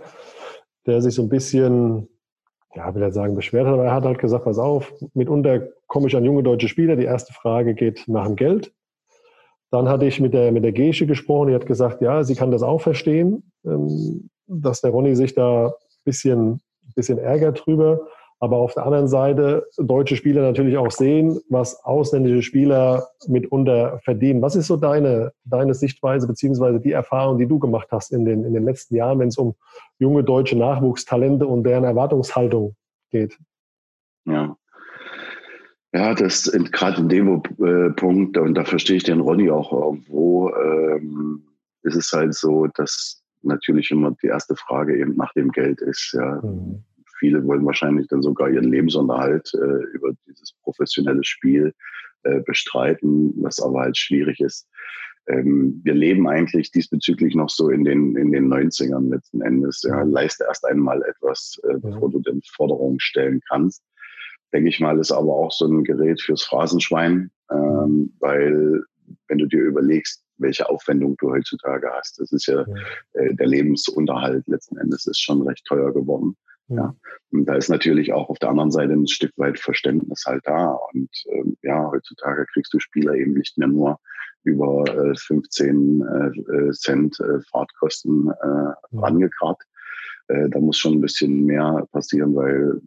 der 0.88 1.03
sich 1.03 1.13
so 1.13 1.21
ein 1.21 1.29
bisschen, 1.29 2.07
ja, 2.74 2.95
will 2.95 3.03
er 3.03 3.12
sagen, 3.12 3.36
beschwert 3.36 3.67
hat, 3.67 3.75
aber 3.75 3.86
er 3.86 3.93
hat 3.93 4.05
halt 4.05 4.17
gesagt, 4.17 4.45
pass 4.45 4.57
auf, 4.57 4.91
mitunter 5.13 5.67
komme 5.86 6.07
ich 6.07 6.15
an 6.15 6.25
junge 6.25 6.41
deutsche 6.41 6.67
Spieler, 6.67 6.95
die 6.95 7.03
erste 7.03 7.31
Frage 7.31 7.75
geht 7.75 8.05
nach 8.07 8.25
dem 8.25 8.36
Geld. 8.36 8.74
Dann 9.69 9.88
hatte 9.88 10.07
ich 10.07 10.19
mit 10.19 10.33
der, 10.33 10.51
mit 10.51 10.63
der 10.63 10.71
Gesche 10.71 11.05
gesprochen, 11.05 11.50
die 11.50 11.55
hat 11.55 11.67
gesagt, 11.67 12.01
ja, 12.01 12.24
sie 12.24 12.33
kann 12.33 12.50
das 12.50 12.63
auch 12.63 12.81
verstehen, 12.81 13.51
ähm, 13.65 14.31
dass 14.47 14.81
der 14.81 14.91
Ronny 14.91 15.15
sich 15.15 15.36
da 15.36 15.67
ein 15.67 15.74
bisschen, 16.05 16.62
bisschen 16.95 17.19
ärgert 17.19 17.67
drüber. 17.67 18.07
Aber 18.39 18.58
auf 18.58 18.74
der 18.74 18.86
anderen 18.86 19.08
Seite 19.08 19.67
deutsche 19.77 20.15
Spieler 20.15 20.44
natürlich 20.44 20.77
auch 20.77 20.91
sehen, 20.91 21.39
was 21.50 21.84
ausländische 21.84 22.44
Spieler 22.44 23.08
mitunter 23.27 24.00
verdienen. 24.03 24.41
Was 24.41 24.56
ist 24.56 24.67
so 24.67 24.77
deine, 24.77 25.34
deine 25.44 25.74
Sichtweise 25.74 26.27
beziehungsweise 26.27 26.79
die 26.79 26.91
Erfahrung, 26.91 27.39
die 27.39 27.48
du 27.48 27.58
gemacht 27.58 27.88
hast 27.91 28.12
in 28.12 28.25
den, 28.25 28.44
in 28.44 28.53
den 28.53 28.63
letzten 28.63 28.96
Jahren, 28.96 29.20
wenn 29.20 29.29
es 29.29 29.38
um 29.38 29.56
junge 29.98 30.24
deutsche 30.24 30.58
Nachwuchstalente 30.58 31.48
und 31.48 31.63
deren 31.63 31.84
Erwartungshaltung 31.84 32.75
geht? 33.10 33.38
Ja. 34.25 34.56
Ja, 35.94 36.13
das 36.13 36.51
gerade 36.72 37.01
in 37.01 37.10
dem 37.10 37.41
äh, 37.60 37.89
Punkt, 37.91 38.38
und 38.38 38.53
da 38.53 38.65
verstehe 38.65 38.98
ich 38.98 39.03
den 39.03 39.22
Ronny 39.22 39.50
auch 39.50 39.72
irgendwo, 39.72 40.50
ähm, 40.53 41.44
ist 41.82 41.96
es 41.96 42.12
halt 42.12 42.36
so, 42.36 42.67
dass 42.67 43.24
natürlich 43.41 43.89
immer 43.89 44.12
die 44.22 44.27
erste 44.27 44.56
Frage 44.56 45.00
eben 45.00 45.15
nach 45.15 45.34
dem 45.34 45.51
Geld 45.51 45.82
ist. 45.82 46.13
Ja. 46.13 46.41
Mhm 46.44 46.84
viele 47.19 47.45
wollen 47.45 47.65
wahrscheinlich 47.65 48.07
dann 48.07 48.21
sogar 48.21 48.50
ihren 48.50 48.71
Lebensunterhalt 48.71 49.51
äh, 49.53 49.83
über 49.93 50.13
dieses 50.27 50.53
professionelle 50.63 51.24
Spiel 51.24 51.74
äh, 52.24 52.41
bestreiten, 52.41 53.33
was 53.38 53.59
aber 53.59 53.81
halt 53.81 53.97
schwierig 53.97 54.39
ist. 54.39 54.67
Ähm, 55.27 55.81
wir 55.83 55.93
leben 55.93 56.27
eigentlich 56.27 56.71
diesbezüglich 56.71 57.36
noch 57.36 57.50
so 57.50 57.69
in 57.69 57.83
den, 57.83 58.15
in 58.15 58.31
den 58.31 58.47
90ern 58.47 59.09
letzten 59.09 59.41
Endes. 59.41 59.83
Ja. 59.83 60.03
Leiste 60.03 60.45
erst 60.47 60.65
einmal 60.65 61.01
etwas, 61.03 61.59
äh, 61.63 61.77
bevor 61.79 62.09
du 62.09 62.19
den 62.19 62.41
Forderungen 62.55 63.00
stellen 63.00 63.41
kannst. 63.50 63.83
Denke 64.53 64.69
ich 64.69 64.79
mal, 64.79 65.00
ist 65.00 65.12
aber 65.12 65.36
auch 65.36 65.51
so 65.51 65.65
ein 65.65 65.83
Gerät 65.83 66.21
fürs 66.21 66.43
Phrasenschwein, 66.43 67.29
ähm, 67.51 68.13
weil 68.19 68.81
wenn 69.27 69.38
du 69.38 69.45
dir 69.45 69.62
überlegst, 69.62 70.24
welche 70.38 70.69
Aufwendung 70.69 71.17
du 71.17 71.31
heutzutage 71.31 71.89
hast. 71.91 72.19
Das 72.19 72.31
ist 72.31 72.47
ja 72.47 72.65
äh, 73.13 73.33
der 73.33 73.47
Lebensunterhalt 73.47 74.47
letzten 74.47 74.77
Endes 74.77 75.07
ist 75.07 75.19
schon 75.19 75.41
recht 75.47 75.65
teuer 75.65 75.93
geworden. 75.93 76.36
Ja. 76.69 76.95
Und 77.31 77.45
da 77.45 77.55
ist 77.55 77.69
natürlich 77.69 78.12
auch 78.13 78.29
auf 78.29 78.39
der 78.39 78.50
anderen 78.50 78.71
Seite 78.71 78.93
ein 78.93 79.07
Stück 79.07 79.31
weit 79.38 79.59
Verständnis 79.59 80.24
halt 80.25 80.41
da. 80.45 80.77
Und 80.93 81.09
ähm, 81.31 81.57
ja, 81.62 81.89
heutzutage 81.91 82.45
kriegst 82.53 82.74
du 82.74 82.79
Spieler 82.79 83.13
eben 83.13 83.33
nicht 83.33 83.57
mehr 83.57 83.67
nur 83.67 84.00
über 84.43 84.83
äh, 84.88 85.15
15 85.15 86.01
äh, 86.01 86.71
Cent 86.74 87.19
äh, 87.19 87.41
Fahrtkosten 87.50 88.29
äh, 88.29 88.97
angekarrt. 88.97 89.62
Äh, 90.27 90.50
da 90.50 90.59
muss 90.59 90.77
schon 90.77 90.93
ein 90.93 91.01
bisschen 91.01 91.45
mehr 91.45 91.88
passieren, 91.91 92.36
weil 92.36 92.81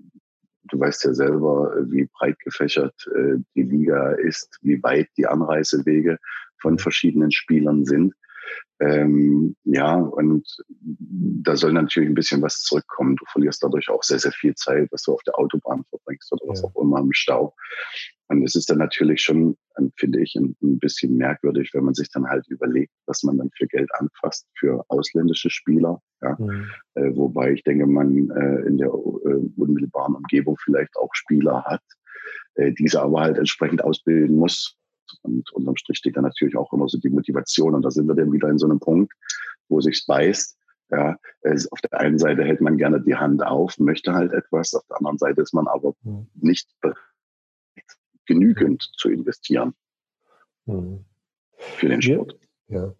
du 0.64 0.78
weißt 0.78 1.04
ja 1.04 1.14
selber, 1.14 1.74
wie 1.90 2.08
breit 2.12 2.38
gefächert 2.40 2.94
äh, 3.14 3.36
die 3.54 3.62
Liga 3.62 4.12
ist, 4.12 4.58
wie 4.62 4.82
weit 4.82 5.08
die 5.16 5.26
Anreisewege 5.26 6.18
von 6.58 6.78
verschiedenen 6.78 7.32
Spielern 7.32 7.84
sind. 7.84 8.14
Ähm, 8.80 9.56
ja, 9.64 9.96
und 9.96 10.46
da 10.70 11.54
soll 11.54 11.72
natürlich 11.72 12.08
ein 12.08 12.14
bisschen 12.14 12.40
was 12.40 12.62
zurückkommen. 12.62 13.16
Du 13.16 13.24
verlierst 13.26 13.62
dadurch 13.62 13.90
auch 13.90 14.02
sehr, 14.02 14.18
sehr 14.18 14.32
viel 14.32 14.54
Zeit, 14.54 14.88
was 14.90 15.02
du 15.02 15.12
auf 15.12 15.22
der 15.24 15.38
Autobahn 15.38 15.84
verbringst 15.90 16.32
oder 16.32 16.48
was 16.48 16.64
auch 16.64 16.74
immer 16.80 17.00
im 17.00 17.12
Stau. 17.12 17.54
Und 18.28 18.42
es 18.42 18.54
ist 18.54 18.70
dann 18.70 18.78
natürlich 18.78 19.22
schon, 19.22 19.56
finde 19.96 20.22
ich, 20.22 20.34
ein, 20.36 20.56
ein, 20.62 20.78
bisschen 20.78 21.16
merkwürdig, 21.16 21.70
wenn 21.74 21.84
man 21.84 21.94
sich 21.94 22.10
dann 22.10 22.26
halt 22.26 22.46
überlegt, 22.48 22.92
was 23.06 23.22
man 23.22 23.36
dann 23.38 23.50
für 23.56 23.66
Geld 23.66 23.90
anfasst 23.98 24.46
für 24.58 24.84
ausländische 24.88 25.50
Spieler. 25.50 26.00
Ja. 26.22 26.36
Mhm. 26.38 26.70
Äh, 26.94 27.16
wobei 27.16 27.52
ich 27.52 27.64
denke, 27.64 27.86
man 27.86 28.30
äh, 28.30 28.66
in 28.66 28.78
der 28.78 28.88
äh, 28.88 28.90
unmittelbaren 29.56 30.14
Umgebung 30.14 30.56
vielleicht 30.62 30.96
auch 30.96 31.10
Spieler 31.12 31.64
hat, 31.64 31.82
äh, 32.54 32.72
diese 32.72 33.02
aber 33.02 33.20
halt 33.20 33.36
entsprechend 33.36 33.82
ausbilden 33.84 34.36
muss 34.36 34.79
und 35.22 35.50
unterm 35.52 35.76
Strich 35.76 35.98
steht 35.98 36.16
dann 36.16 36.24
natürlich 36.24 36.56
auch 36.56 36.72
immer 36.72 36.88
so 36.88 36.98
die 36.98 37.10
Motivation. 37.10 37.74
Und 37.74 37.82
da 37.82 37.90
sind 37.90 38.06
wir 38.06 38.14
dann 38.14 38.32
wieder 38.32 38.48
in 38.48 38.58
so 38.58 38.66
einem 38.66 38.80
Punkt, 38.80 39.12
wo 39.68 39.80
sich 39.80 40.04
beißt. 40.06 40.56
Ja, 40.90 41.16
auf 41.70 41.80
der 41.82 42.00
einen 42.00 42.18
Seite 42.18 42.42
hält 42.42 42.60
man 42.60 42.76
gerne 42.76 43.00
die 43.00 43.14
Hand 43.14 43.44
auf, 43.44 43.78
möchte 43.78 44.12
halt 44.12 44.32
etwas, 44.32 44.74
auf 44.74 44.84
der 44.88 44.96
anderen 44.96 45.18
Seite 45.18 45.40
ist 45.40 45.54
man 45.54 45.68
aber 45.68 45.94
mhm. 46.02 46.26
nicht 46.34 46.68
bereit, 46.80 46.96
genügend 48.26 48.90
zu 48.96 49.08
investieren 49.08 49.72
mhm. 50.66 51.04
für 51.56 51.88
den 51.88 52.02
Sport. 52.02 52.38
Ja. 52.66 52.92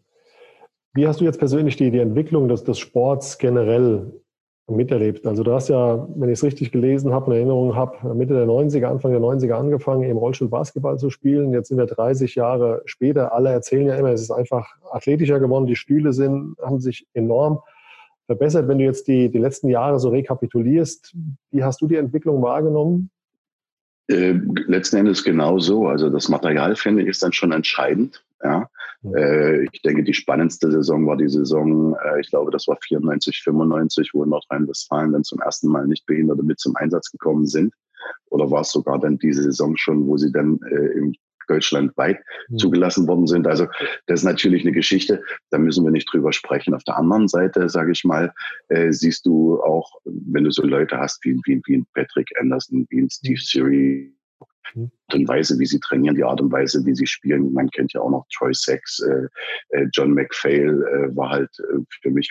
Wie 0.93 1.07
hast 1.07 1.21
du 1.21 1.25
jetzt 1.25 1.38
persönlich 1.38 1.76
die, 1.76 1.90
die 1.90 1.99
Entwicklung 1.99 2.49
des, 2.49 2.64
des 2.64 2.79
Sports 2.79 3.38
generell 3.38 4.21
miterlebt. 4.76 5.26
Also 5.26 5.42
du 5.42 5.52
hast 5.52 5.68
ja, 5.68 6.06
wenn 6.14 6.28
ich 6.28 6.38
es 6.38 6.44
richtig 6.44 6.72
gelesen 6.72 7.12
habe, 7.12 7.26
eine 7.26 7.36
Erinnerung 7.36 7.74
habe, 7.74 8.14
Mitte 8.14 8.34
der 8.34 8.46
90er, 8.46 8.86
Anfang 8.86 9.12
der 9.12 9.20
90er 9.20 9.52
angefangen, 9.52 10.04
im 10.04 10.16
Rollstuhl 10.16 10.48
Basketball 10.48 10.98
zu 10.98 11.10
spielen. 11.10 11.52
Jetzt 11.52 11.68
sind 11.68 11.78
wir 11.78 11.86
30 11.86 12.34
Jahre 12.34 12.82
später. 12.84 13.32
Alle 13.32 13.50
erzählen 13.50 13.86
ja 13.86 13.96
immer, 13.96 14.10
es 14.10 14.22
ist 14.22 14.30
einfach 14.30 14.68
athletischer 14.90 15.40
geworden. 15.40 15.66
Die 15.66 15.76
Stühle 15.76 16.12
sind, 16.12 16.56
haben 16.62 16.80
sich 16.80 17.06
enorm 17.14 17.60
verbessert. 18.26 18.68
Wenn 18.68 18.78
du 18.78 18.84
jetzt 18.84 19.08
die, 19.08 19.28
die 19.28 19.38
letzten 19.38 19.68
Jahre 19.68 19.98
so 19.98 20.10
rekapitulierst, 20.10 21.16
wie 21.50 21.64
hast 21.64 21.80
du 21.80 21.86
die 21.86 21.96
Entwicklung 21.96 22.42
wahrgenommen? 22.42 23.10
Äh, 24.11 24.40
letzten 24.67 24.97
Endes 24.97 25.23
genau 25.23 25.61
so. 25.61 25.87
Also 25.87 26.11
das 26.11 26.29
Material, 26.29 26.75
finde 26.75 27.02
ich, 27.02 27.09
ist 27.09 27.23
dann 27.23 27.33
schon 27.33 27.52
entscheidend. 27.52 28.25
Ja. 28.43 28.69
Äh, 29.14 29.64
ich 29.73 29.83
denke, 29.83 30.02
die 30.02 30.14
spannendste 30.14 30.71
Saison 30.71 31.07
war 31.07 31.17
die 31.17 31.29
Saison, 31.29 31.95
äh, 31.95 32.21
ich 32.21 32.29
glaube, 32.31 32.50
das 32.50 32.67
war 32.67 32.76
94, 32.83 33.40
95, 33.43 34.11
wo 34.12 34.25
in 34.25 34.31
Nordrhein-Westfalen 34.31 35.12
dann 35.12 35.25
zum 35.25 35.40
ersten 35.40 35.69
Mal 35.69 35.87
nicht 35.87 36.07
Behinderte 36.07 36.43
mit 36.43 36.59
zum 36.59 36.75
Einsatz 36.76 37.11
gekommen 37.11 37.47
sind. 37.47 37.73
Oder 38.31 38.50
war 38.50 38.62
es 38.62 38.73
sogar 38.73 38.99
dann 38.99 39.19
diese 39.19 39.43
Saison 39.43 39.76
schon, 39.76 40.07
wo 40.07 40.17
sie 40.17 40.33
dann 40.33 40.59
äh, 40.71 40.99
im 40.99 41.14
deutschlandweit 41.50 42.19
mhm. 42.49 42.59
zugelassen 42.59 43.07
worden 43.09 43.26
sind. 43.26 43.47
Also 43.47 43.66
das 44.07 44.21
ist 44.21 44.25
natürlich 44.25 44.62
eine 44.62 44.73
Geschichte, 44.73 45.23
da 45.50 45.59
müssen 45.59 45.85
wir 45.85 45.90
nicht 45.90 46.12
drüber 46.12 46.33
sprechen. 46.33 46.75
Auf 46.75 46.85
der 46.85 46.97
anderen 46.97 47.28
Seite, 47.28 47.69
sage 47.69 47.92
ich 47.92 48.04
mal, 48.04 48.33
äh, 48.69 48.92
siehst 48.92 49.26
du 49.26 49.61
auch, 49.62 49.90
wenn 50.04 50.45
du 50.45 50.50
so 50.50 50.62
Leute 50.62 50.99
hast 50.99 51.25
wie, 51.25 51.38
wie, 51.45 51.61
wie 51.66 51.85
Patrick 51.95 52.28
Anderson, 52.40 52.87
wie 52.90 53.02
ein 53.02 53.11
Steve 53.11 53.40
Siri, 53.40 54.14
Mhm. 54.75 54.90
Art 55.09 55.14
und 55.14 55.28
Weise, 55.28 55.59
wie 55.59 55.66
sie 55.66 55.80
trainieren, 55.80 56.16
die 56.16 56.25
Art 56.25 56.40
und 56.40 56.52
Weise, 56.52 56.85
wie 56.85 56.95
sie 56.95 57.07
spielen. 57.07 57.52
Man 57.52 57.69
kennt 57.71 57.92
ja 57.92 58.00
auch 58.00 58.11
noch 58.11 58.26
Troy 58.33 58.52
Sachs, 58.54 59.00
äh, 59.00 59.26
äh, 59.71 59.87
John 59.92 60.12
McPhail 60.12 60.83
äh, 60.83 61.16
war 61.16 61.30
halt 61.30 61.50
äh, 61.59 61.78
für 62.02 62.11
mich 62.11 62.30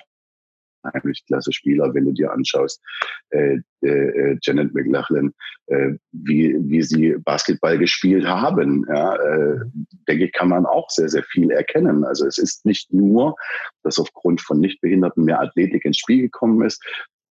eigentlich 0.84 1.26
klasse 1.26 1.52
Spieler, 1.52 1.94
wenn 1.94 2.06
du 2.06 2.12
dir 2.12 2.32
anschaust, 2.32 2.82
äh, 3.30 3.60
äh, 3.82 4.38
Janet 4.42 4.74
McLachlan, 4.74 5.34
äh, 5.68 5.92
wie, 6.12 6.56
wie 6.60 6.82
sie 6.82 7.16
Basketball 7.24 7.78
gespielt 7.78 8.26
haben, 8.26 8.86
ja, 8.88 9.16
äh, 9.16 9.60
denke 10.08 10.26
ich, 10.26 10.32
kann 10.32 10.50
man 10.50 10.66
auch 10.66 10.90
sehr, 10.90 11.10
sehr 11.10 11.24
viel 11.24 11.52
erkennen. 11.52 12.04
Also 12.04 12.26
es 12.26 12.38
ist 12.38 12.66
nicht 12.66 12.94
nur, 12.94 13.36
dass 13.84 14.00
aufgrund 14.00 14.42
von 14.42 14.60
Nichtbehinderten 14.60 15.26
mehr 15.26 15.42
Athletik 15.42 15.86
ins 15.86 15.98
Spiel 15.98 16.22
gekommen 16.22 16.66
ist, 16.66 16.84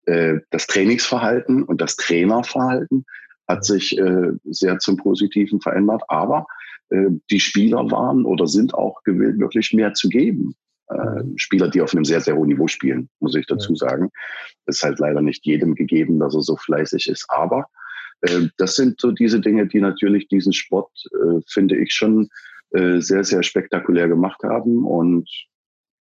äh, 0.06 0.40
das 0.50 0.66
Trainingsverhalten 0.66 1.62
und 1.62 1.80
das 1.80 1.96
Trainerverhalten 1.96 3.04
hat 3.46 3.64
sich 3.64 3.98
äh, 3.98 4.32
sehr 4.44 4.78
zum 4.78 4.96
Positiven 4.96 5.60
verändert. 5.60 6.02
Aber 6.08 6.46
äh, 6.90 7.08
die 7.30 7.40
Spieler 7.40 7.90
waren 7.90 8.24
oder 8.24 8.46
sind 8.46 8.74
auch 8.74 9.02
gewillt, 9.04 9.38
wirklich 9.38 9.72
mehr 9.72 9.94
zu 9.94 10.08
geben. 10.08 10.54
Äh, 10.90 11.22
Spieler, 11.36 11.68
die 11.68 11.82
auf 11.82 11.92
einem 11.92 12.04
sehr, 12.04 12.20
sehr 12.20 12.36
hohen 12.36 12.48
Niveau 12.48 12.66
spielen, 12.66 13.08
muss 13.20 13.34
ich 13.34 13.46
dazu 13.46 13.74
sagen. 13.74 14.10
Ist 14.66 14.82
halt 14.82 14.98
leider 14.98 15.20
nicht 15.20 15.44
jedem 15.44 15.74
gegeben, 15.74 16.18
dass 16.18 16.34
er 16.34 16.42
so 16.42 16.56
fleißig 16.56 17.08
ist. 17.08 17.26
Aber 17.28 17.66
äh, 18.22 18.46
das 18.56 18.74
sind 18.74 19.00
so 19.00 19.12
diese 19.12 19.40
Dinge, 19.40 19.66
die 19.66 19.80
natürlich 19.80 20.28
diesen 20.28 20.52
Sport, 20.52 20.90
äh, 21.12 21.40
finde 21.46 21.76
ich, 21.76 21.92
schon 21.92 22.28
äh, 22.70 23.00
sehr, 23.00 23.24
sehr 23.24 23.42
spektakulär 23.42 24.08
gemacht 24.08 24.42
haben. 24.44 24.86
Und 24.86 25.28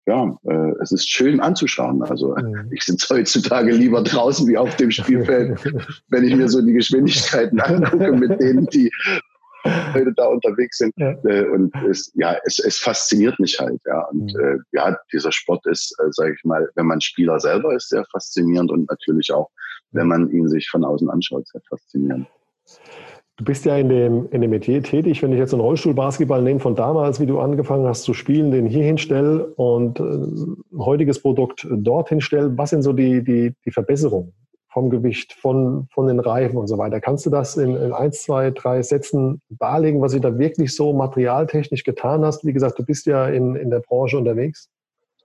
ja, 0.07 0.37
äh, 0.45 0.73
es 0.83 0.93
ist 0.93 1.11
schön 1.11 1.41
anzuschauen. 1.41 2.03
Also 2.03 2.37
mhm. 2.37 2.69
ich 2.73 2.83
sitze 2.83 3.15
heutzutage 3.15 3.73
lieber 3.73 4.03
draußen 4.03 4.47
wie 4.49 4.59
auf 4.59 4.77
dem 4.77 4.91
Spielfeld, 4.91 5.59
wenn 6.09 6.25
ich 6.25 6.37
mir 6.37 6.49
so 6.49 6.61
die 6.61 6.75
Geschwindigkeiten 6.75 7.61
angucke, 7.61 8.13
mit 8.13 8.39
denen 8.41 8.67
die 8.67 8.91
Leute 9.95 10.13
da 10.15 10.27
unterwegs 10.27 10.79
sind. 10.79 10.93
Ja. 10.97 11.15
Äh, 11.25 11.49
und 11.49 11.75
es, 11.89 12.13
ja, 12.15 12.37
es, 12.45 12.59
es 12.59 12.79
fasziniert 12.79 13.39
mich 13.39 13.59
halt. 13.59 13.81
Ja, 13.87 14.03
und 14.11 14.33
mhm. 14.35 14.41
äh, 14.41 14.59
ja, 14.73 14.97
dieser 15.13 15.33
Sport 15.33 15.67
ist, 15.67 15.97
äh, 16.01 16.11
sage 16.11 16.35
ich 16.35 16.45
mal, 16.45 16.69
wenn 16.75 16.87
man 16.87 17.01
Spieler 17.01 17.41
selber 17.41 17.75
ist, 17.75 17.89
sehr 17.89 18.05
faszinierend 18.11 18.71
und 18.71 18.89
natürlich 18.91 19.33
auch, 19.33 19.49
wenn 19.93 20.07
man 20.07 20.31
ihn 20.31 20.49
sich 20.49 20.69
von 20.69 20.85
außen 20.85 21.09
anschaut, 21.09 21.47
sehr 21.49 21.63
faszinierend. 21.69 22.27
Du 23.37 23.45
bist 23.45 23.65
ja 23.65 23.77
in 23.77 23.89
dem, 23.89 24.29
in 24.31 24.43
dem 24.43 24.51
Metier 24.51 24.81
tätig. 24.81 25.21
Wenn 25.21 25.33
ich 25.33 25.39
jetzt 25.39 25.53
einen 25.53 25.61
Rollstuhlbasketball 25.61 26.41
nehme 26.41 26.61
von 26.61 26.77
damals, 26.77 27.19
wie 27.19 27.27
du 27.27 27.41
angefangen 27.41 27.85
hast 27.85 28.05
zu 28.05 28.15
spielen, 28.15 28.53
den 28.53 28.67
hier 28.67 28.85
hinstelle 28.85 29.47
und 29.57 29.99
äh, 29.99 30.79
heutiges 30.79 31.21
Produkt 31.21 31.67
dorthin 31.69 32.21
stelle, 32.21 32.57
was 32.57 32.71
sind 32.71 32.83
so 32.83 32.93
die, 32.93 33.25
die, 33.25 33.55
die 33.65 33.73
Verbesserungen 33.73 34.33
vom 34.75 34.91
Gewicht, 34.91 35.33
von, 35.33 35.87
von 35.93 36.09
den 36.09 36.19
Reifen 36.19 36.59
und 36.59 36.67
so 36.67 36.77
weiter? 36.77 37.01
Kannst 37.01 37.25
du 37.25 37.31
das 37.31 37.57
in, 37.57 37.77
in 37.77 37.93
eins, 37.93 38.25
zwei, 38.25 38.51
drei 38.51 38.83
Sätzen 38.83 39.41
darlegen, 39.49 40.03
was 40.03 40.13
du 40.13 40.21
da 40.21 40.37
wirklich 40.37 40.75
so 40.75 40.93
materialtechnisch 40.93 41.85
getan 41.85 42.25
hast? 42.25 42.45
Wie 42.45 42.53
gesagt, 42.53 42.79
du 42.79 42.85
bist 42.85 43.07
ja 43.07 43.29
in, 43.29 43.55
in 43.55 43.71
der 43.71 43.79
Branche 43.79 44.19
unterwegs. 44.19 44.69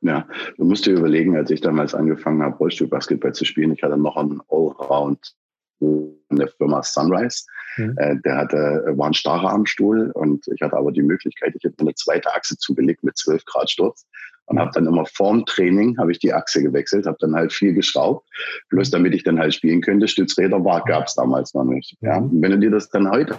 Ja, 0.02 0.28
du 0.58 0.66
musst 0.66 0.86
dir 0.86 0.94
überlegen, 0.94 1.36
als 1.36 1.50
ich 1.50 1.62
damals 1.62 1.96
angefangen 1.96 2.44
habe, 2.44 2.56
Rollstuhlbasketball 2.58 3.34
zu 3.34 3.44
spielen, 3.44 3.74
ich 3.74 3.82
hatte 3.84 3.98
noch 3.98 4.16
einen 4.16 4.40
Allround 4.50 5.36
in 5.80 6.38
der 6.38 6.48
Firma 6.48 6.84
Sunrise. 6.84 7.46
Mhm. 7.78 7.96
Äh, 7.98 8.18
der 8.24 8.38
hatte, 8.38 8.94
war 8.96 9.08
ein 9.08 9.14
starrer 9.14 9.50
Armstuhl 9.50 10.12
und 10.14 10.48
ich 10.48 10.62
hatte 10.62 10.78
aber 10.78 10.92
die 10.92 11.02
Möglichkeit, 11.02 11.54
ich 11.56 11.64
hätte 11.64 11.80
eine 11.80 11.96
zweite 11.96 12.34
Achse 12.34 12.56
zugelegt 12.58 13.04
mit 13.04 13.18
12 13.18 13.44
Grad 13.46 13.70
Sturz. 13.70 14.06
Und 14.50 14.60
habe 14.60 14.72
dann 14.74 14.88
immer 14.88 15.06
vorm 15.06 15.46
Training 15.46 15.98
habe 15.98 16.12
ich 16.12 16.20
die 16.20 16.34
Achse 16.34 16.62
gewechselt, 16.62 17.06
habe 17.06 17.18
dann 17.20 17.36
halt 17.36 17.54
viel 17.54 17.74
geschraubt, 17.74 18.28
bloß 18.70 18.90
damit 18.92 19.14
ich 19.14 19.24
dann 19.24 19.40
halt 19.40 19.54
spielen 19.54 19.82
könnte. 19.82 20.08
Stützräder 20.08 20.64
war 20.64 20.84
gab 20.84 21.06
es 21.08 21.16
damals 21.16 21.54
noch 21.54 21.66
nicht. 21.66 21.96
Ja. 22.02 22.18
Und 22.18 22.42
wenn 22.42 22.52
du 22.52 22.60
dir 22.60 22.72
das 22.72 22.90
dann 22.90 23.10
heute 23.10 23.38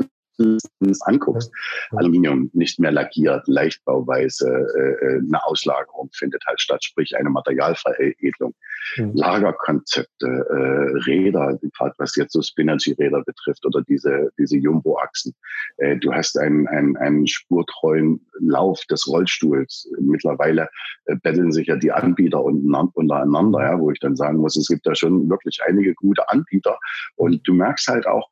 anguckst. 1.05 1.53
Aluminium 1.93 2.51
nicht 2.53 2.79
mehr 2.79 2.93
lackiert, 2.93 3.47
Leichtbauweise, 3.47 4.49
äh, 4.49 5.07
äh, 5.07 5.19
eine 5.19 5.45
Auslagerung 5.45 6.11
findet 6.13 6.43
halt 6.47 6.61
statt, 6.61 6.83
sprich 6.83 7.17
eine 7.17 7.31
Materialveredelung, 7.31 8.55
mhm. 8.97 9.13
Lagerkonzepte, 9.15 10.27
äh, 10.27 10.99
Räder, 11.11 11.59
gerade 11.77 11.95
was 11.99 12.17
jetzt 12.17 12.33
so 12.33 12.43
Spinergy-Räder 12.43 13.23
betrifft 13.25 13.67
oder 13.67 13.83
diese, 13.83 14.31
diese 14.39 14.57
Jumbo-Achsen. 14.57 15.35
Äh, 15.79 15.97
du 15.97 16.13
hast 16.13 16.39
einen, 16.39 16.67
einen, 16.69 16.97
einen 16.97 17.27
spurtreuen 17.27 18.27
Lauf 18.41 18.81
des 18.91 19.07
Rollstuhls. 19.07 19.91
Mittlerweile 20.01 20.69
äh, 21.07 21.17
betteln 21.17 21.53
sich 21.53 21.67
ja 21.67 21.77
die 21.77 21.93
Anbieter 21.93 22.43
untereinander, 22.43 23.61
ja, 23.61 23.79
wo 23.79 23.91
ich 23.91 24.01
dann 24.01 24.17
sagen 24.17 24.39
muss, 24.39 24.57
es 24.57 24.69
gibt 24.69 24.87
da 24.87 24.95
schon 24.95 25.29
wirklich 25.29 25.61
einige 25.67 25.95
gute 25.95 26.29
Anbieter 26.29 26.79
und 27.17 27.47
du 27.47 27.55
merkst 27.55 27.89
halt 27.89 28.07
auch, 28.07 28.29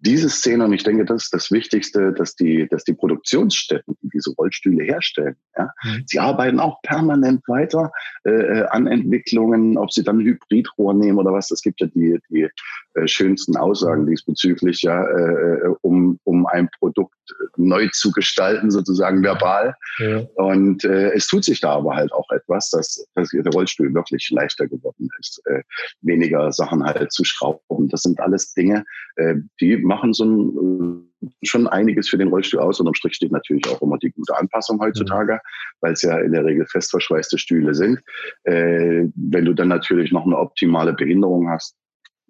diese 0.00 0.28
Szene, 0.28 0.64
und 0.64 0.72
ich 0.72 0.82
denke, 0.82 1.04
das 1.04 1.24
ist 1.24 1.34
das 1.34 1.50
Wichtigste, 1.50 2.12
dass 2.12 2.34
die, 2.34 2.66
dass 2.68 2.84
die 2.84 2.94
Produktionsstätten, 2.94 3.96
die 4.02 4.08
diese 4.08 4.32
Rollstühle 4.32 4.84
herstellen, 4.84 5.36
ja, 5.56 5.70
mhm. 5.84 6.04
sie 6.06 6.18
arbeiten 6.18 6.60
auch 6.60 6.80
permanent 6.82 7.46
weiter 7.48 7.92
äh, 8.24 8.30
äh, 8.30 8.66
an 8.68 8.86
Entwicklungen, 8.86 9.76
ob 9.76 9.92
sie 9.92 10.02
dann 10.02 10.20
Hybridrohr 10.20 10.94
nehmen 10.94 11.18
oder 11.18 11.32
was. 11.32 11.50
Es 11.50 11.62
gibt 11.62 11.80
ja 11.80 11.86
die, 11.88 12.18
die 12.30 12.48
äh, 12.94 13.06
schönsten 13.06 13.56
Aussagen 13.56 14.06
diesbezüglich, 14.06 14.82
ja, 14.82 15.04
äh, 15.04 15.66
äh 15.66 15.74
um, 15.82 16.18
um 16.24 16.46
ein 16.46 16.68
Produkt 16.78 17.14
neu 17.56 17.88
zu 17.92 18.10
gestalten, 18.12 18.70
sozusagen 18.70 19.22
verbal. 19.22 19.74
Ja. 19.98 20.22
Und 20.34 20.84
äh, 20.84 21.12
es 21.12 21.26
tut 21.26 21.44
sich 21.44 21.60
da 21.60 21.72
aber 21.72 21.94
halt 21.94 22.12
auch 22.12 22.28
etwas, 22.30 22.70
dass, 22.70 23.06
dass 23.14 23.30
der 23.30 23.52
Rollstuhl 23.52 23.92
wirklich 23.94 24.30
leichter 24.30 24.66
geworden 24.66 25.08
ist, 25.18 25.40
äh, 25.46 25.62
weniger 26.00 26.52
Sachen 26.52 26.84
halt 26.84 27.12
zu 27.12 27.24
schrauben. 27.24 27.88
Das 27.88 28.02
sind 28.02 28.20
alles 28.20 28.52
Dinge, 28.54 28.84
äh, 29.16 29.34
die 29.60 29.76
machen 29.90 30.12
so 30.12 30.24
äh, 30.24 31.46
schon 31.46 31.66
einiges 31.66 32.08
für 32.08 32.16
den 32.16 32.28
Rollstuhl 32.28 32.60
aus. 32.60 32.80
Und 32.80 32.86
am 32.86 32.94
Strich 32.94 33.14
steht 33.14 33.32
natürlich 33.32 33.68
auch 33.68 33.82
immer 33.82 33.98
die 33.98 34.12
gute 34.12 34.36
Anpassung 34.38 34.80
heutzutage, 34.80 35.34
mhm. 35.34 35.38
weil 35.80 35.92
es 35.92 36.02
ja 36.02 36.18
in 36.18 36.32
der 36.32 36.44
Regel 36.44 36.64
fest 36.66 36.90
verschweißte 36.92 37.36
Stühle 37.36 37.74
sind. 37.74 38.00
Äh, 38.44 39.08
wenn 39.14 39.44
du 39.44 39.52
dann 39.52 39.68
natürlich 39.68 40.12
noch 40.12 40.24
eine 40.24 40.38
optimale 40.38 40.92
Behinderung 40.94 41.50
hast, 41.50 41.76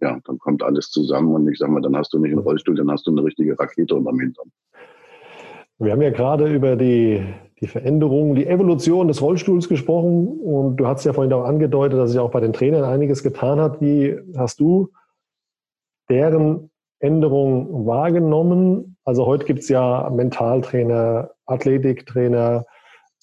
ja, 0.01 0.19
dann 0.25 0.39
kommt 0.39 0.63
alles 0.63 0.91
zusammen 0.91 1.35
und 1.35 1.47
ich 1.49 1.59
sage 1.59 1.71
mal, 1.71 1.83
dann 1.83 1.95
hast 1.95 2.15
du 2.15 2.19
nicht 2.19 2.33
einen 2.33 2.41
Rollstuhl, 2.41 2.75
dann 2.75 2.91
hast 2.91 3.07
du 3.07 3.11
eine 3.11 3.23
richtige 3.23 3.59
Rakete 3.59 3.95
unterm 3.95 4.19
Hintern. 4.19 4.51
Wir 5.79 5.93
haben 5.93 6.03
ja 6.03 6.11
gerade 6.11 6.53
über 6.53 6.77
die, 6.77 7.23
die 7.61 7.67
Veränderung, 7.67 8.35
die 8.35 8.47
Evolution 8.47 9.09
des 9.09 9.21
Rollstuhls 9.21 9.69
gesprochen 9.69 10.27
und 10.27 10.77
du 10.77 10.87
hast 10.87 11.05
ja 11.05 11.13
vorhin 11.13 11.33
auch 11.35 11.45
angedeutet, 11.45 11.99
dass 11.99 12.11
sich 12.11 12.19
auch 12.19 12.31
bei 12.31 12.41
den 12.41 12.55
Trainern 12.55 12.85
einiges 12.85 13.23
getan 13.23 13.61
hat. 13.61 13.83
Wie 13.83 14.19
hast 14.37 14.59
du 14.61 14.91
deren 16.09 16.70
Änderung 17.01 17.87
wahrgenommen? 17.87 18.97
Also 19.05 19.27
heute 19.27 19.45
gibt 19.45 19.61
es 19.61 19.69
ja 19.69 20.09
Mentaltrainer, 20.11 21.31
Athletiktrainer, 21.47 22.65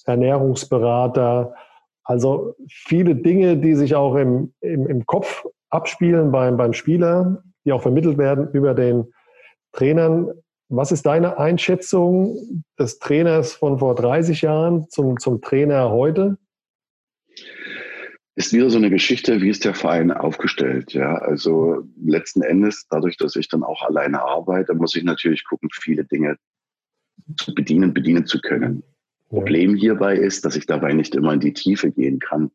Ernährungsberater, 0.05 1.53
also 2.03 2.55
viele 2.69 3.15
Dinge, 3.15 3.57
die 3.57 3.75
sich 3.75 3.93
auch 3.93 4.15
im, 4.15 4.53
im, 4.61 4.87
im 4.87 5.05
Kopf 5.05 5.45
abspielen 5.69 6.31
beim, 6.31 6.55
beim 6.55 6.71
Spieler, 6.71 7.43
die 7.65 7.73
auch 7.73 7.81
vermittelt 7.81 8.17
werden 8.17 8.49
über 8.53 8.73
den 8.73 9.11
Trainern. 9.73 10.31
Was 10.69 10.93
ist 10.93 11.05
deine 11.05 11.37
Einschätzung 11.37 12.63
des 12.79 12.99
Trainers 12.99 13.53
von 13.53 13.79
vor 13.79 13.95
30 13.95 14.41
Jahren 14.41 14.87
zum, 14.89 15.19
zum 15.19 15.41
Trainer 15.41 15.91
heute? 15.91 16.37
Ist 18.37 18.53
wieder 18.53 18.69
so 18.69 18.77
eine 18.77 18.91
Geschichte, 18.91 19.41
wie 19.41 19.49
ist 19.49 19.65
der 19.65 19.73
Verein 19.73 20.11
aufgestellt? 20.11 20.93
Ja, 20.93 21.15
also 21.15 21.87
letzten 22.05 22.43
Endes, 22.43 22.85
dadurch, 22.87 23.17
dass 23.17 23.35
ich 23.35 23.49
dann 23.49 23.63
auch 23.63 23.81
alleine 23.81 24.21
arbeite, 24.21 24.75
muss 24.75 24.95
ich 24.95 25.03
natürlich 25.03 25.43
gucken, 25.43 25.69
viele 25.73 26.05
Dinge 26.05 26.37
zu 27.37 27.55
bedienen, 27.55 27.95
bedienen 27.95 28.27
zu 28.27 28.39
können. 28.39 28.83
Ja. 29.31 29.39
Problem 29.39 29.73
hierbei 29.73 30.15
ist, 30.15 30.45
dass 30.45 30.55
ich 30.55 30.67
dabei 30.67 30.93
nicht 30.93 31.15
immer 31.15 31.33
in 31.33 31.39
die 31.39 31.53
Tiefe 31.53 31.91
gehen 31.91 32.19
kann. 32.19 32.51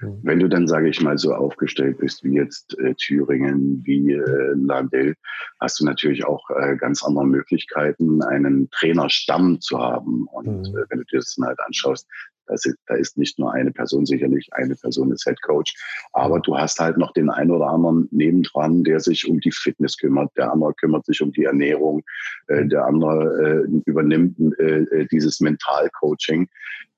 Mhm. 0.00 0.18
Wenn 0.24 0.40
du 0.40 0.48
dann, 0.48 0.66
sage 0.66 0.88
ich 0.88 1.00
mal, 1.00 1.16
so 1.16 1.32
aufgestellt 1.32 1.98
bist 1.98 2.24
wie 2.24 2.34
jetzt 2.34 2.76
äh, 2.80 2.96
Thüringen, 2.96 3.82
wie 3.84 4.14
äh, 4.14 4.54
Landel, 4.56 5.14
hast 5.60 5.78
du 5.78 5.84
natürlich 5.84 6.24
auch 6.24 6.44
äh, 6.50 6.74
ganz 6.76 7.04
andere 7.04 7.24
Möglichkeiten, 7.26 8.20
einen 8.24 8.68
Trainerstamm 8.70 9.60
zu 9.60 9.78
haben. 9.78 10.26
Und 10.32 10.72
mhm. 10.72 10.76
äh, 10.76 10.84
wenn 10.88 10.98
du 10.98 11.04
dir 11.04 11.18
das 11.18 11.36
dann 11.36 11.46
halt 11.46 11.60
anschaust, 11.60 12.08
das 12.50 12.64
ist, 12.64 12.76
da 12.86 12.94
ist 12.94 13.16
nicht 13.16 13.38
nur 13.38 13.52
eine 13.52 13.70
Person 13.70 14.06
sicherlich, 14.06 14.48
eine 14.52 14.74
Person 14.74 15.12
ist 15.12 15.24
Head 15.24 15.40
Coach, 15.42 15.74
aber 16.12 16.40
du 16.40 16.56
hast 16.56 16.78
halt 16.78 16.98
noch 16.98 17.12
den 17.12 17.30
einen 17.30 17.50
oder 17.50 17.68
anderen 17.68 18.08
nebendran, 18.10 18.84
der 18.84 19.00
sich 19.00 19.28
um 19.28 19.40
die 19.40 19.52
Fitness 19.52 19.96
kümmert, 19.96 20.30
der 20.36 20.52
andere 20.52 20.74
kümmert 20.74 21.06
sich 21.06 21.22
um 21.22 21.32
die 21.32 21.44
Ernährung, 21.44 22.02
äh, 22.48 22.66
der 22.66 22.84
andere 22.84 23.66
äh, 23.66 23.80
übernimmt 23.86 24.36
äh, 24.58 24.82
äh 24.82 25.06
dieses 25.10 25.40
Mentalcoaching. 25.40 26.48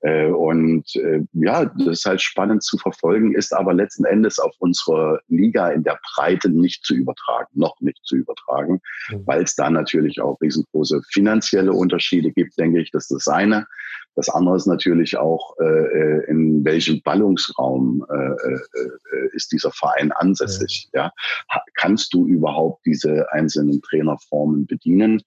Äh, 0.03 0.27
und 0.27 0.83
äh, 0.97 1.21
ja, 1.31 1.65
das 1.65 1.87
ist 1.87 2.05
halt 2.05 2.21
spannend 2.21 2.61
zu 2.61 2.77
verfolgen, 2.77 3.35
ist 3.35 3.53
aber 3.53 3.73
letzten 3.73 4.03
Endes 4.03 4.37
auf 4.37 4.53
unsere 4.59 5.21
Liga 5.29 5.69
in 5.69 5.83
der 5.83 5.97
Breite 6.13 6.49
nicht 6.49 6.85
zu 6.85 6.93
übertragen, 6.93 7.47
noch 7.53 7.79
nicht 7.79 7.99
zu 8.03 8.17
übertragen, 8.17 8.81
mhm. 9.09 9.23
weil 9.25 9.43
es 9.43 9.55
da 9.55 9.69
natürlich 9.69 10.19
auch 10.19 10.41
riesengroße 10.41 11.01
finanzielle 11.09 11.71
Unterschiede 11.71 12.31
gibt, 12.31 12.57
denke 12.59 12.81
ich, 12.81 12.91
das 12.91 13.03
ist 13.09 13.27
das 13.27 13.27
eine. 13.33 13.65
Das 14.15 14.29
andere 14.29 14.57
ist 14.57 14.67
natürlich 14.67 15.17
auch, 15.17 15.42
äh, 15.59 15.63
äh, 15.63 16.25
in 16.29 16.63
welchem 16.65 17.01
Ballungsraum 17.01 18.05
äh, 18.09 18.15
äh, 18.15 18.53
äh, 18.53 19.29
ist 19.33 19.51
dieser 19.51 19.71
Verein 19.71 20.11
ansässig. 20.11 20.89
Ja. 20.93 21.11
ja. 21.51 21.61
Kannst 21.75 22.13
du 22.13 22.27
überhaupt 22.27 22.85
diese 22.85 23.31
einzelnen 23.31 23.81
Trainerformen 23.81 24.65
bedienen? 24.65 25.21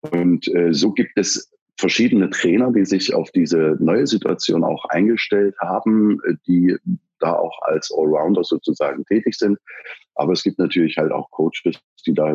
Und 0.00 0.48
äh, 0.54 0.72
so 0.72 0.92
gibt 0.92 1.16
es 1.16 1.50
verschiedene 1.78 2.30
Trainer, 2.30 2.72
die 2.72 2.84
sich 2.84 3.14
auf 3.14 3.30
diese 3.30 3.76
neue 3.80 4.06
Situation 4.06 4.64
auch 4.64 4.84
eingestellt 4.86 5.56
haben, 5.60 6.20
die 6.46 6.76
da 7.18 7.34
auch 7.34 7.62
als 7.62 7.90
Allrounder 7.90 8.44
sozusagen 8.44 9.04
tätig 9.06 9.34
sind. 9.36 9.58
Aber 10.14 10.32
es 10.32 10.42
gibt 10.42 10.58
natürlich 10.58 10.96
halt 10.98 11.12
auch 11.12 11.30
Coaches, 11.30 11.80
die 12.06 12.14
da 12.14 12.34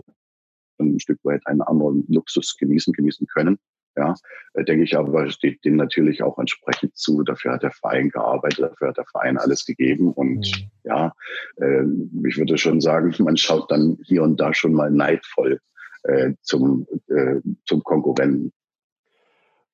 ein 0.79 0.99
Stück 0.99 1.19
weit 1.23 1.45
einen 1.45 1.61
anderen 1.61 2.05
Luxus 2.07 2.55
genießen, 2.57 2.93
genießen 2.93 3.27
können. 3.27 3.59
Ja, 3.97 4.13
äh, 4.53 4.63
denke 4.63 4.83
ich 4.83 4.95
aber, 4.95 5.27
steht 5.29 5.65
dem 5.65 5.75
natürlich 5.75 6.21
auch 6.21 6.37
entsprechend 6.37 6.95
zu. 6.95 7.23
Dafür 7.23 7.53
hat 7.53 7.63
der 7.63 7.71
Verein 7.71 8.09
gearbeitet, 8.09 8.59
dafür 8.59 8.89
hat 8.89 8.97
der 8.97 9.05
Verein 9.05 9.37
alles 9.37 9.65
gegeben. 9.65 10.11
Und 10.11 10.45
mhm. 10.45 10.69
ja, 10.83 11.13
äh, 11.55 11.83
ich 12.27 12.37
würde 12.37 12.57
schon 12.57 12.79
sagen, 12.79 13.13
man 13.23 13.37
schaut 13.37 13.71
dann 13.71 13.97
hier 14.03 14.21
und 14.21 14.39
da 14.39 14.53
schon 14.53 14.73
mal 14.73 14.91
neidvoll 14.91 15.59
äh, 16.03 16.33
zum, 16.43 16.85
äh, 17.07 17.37
zum 17.65 17.83
Konkurrenten. 17.83 18.53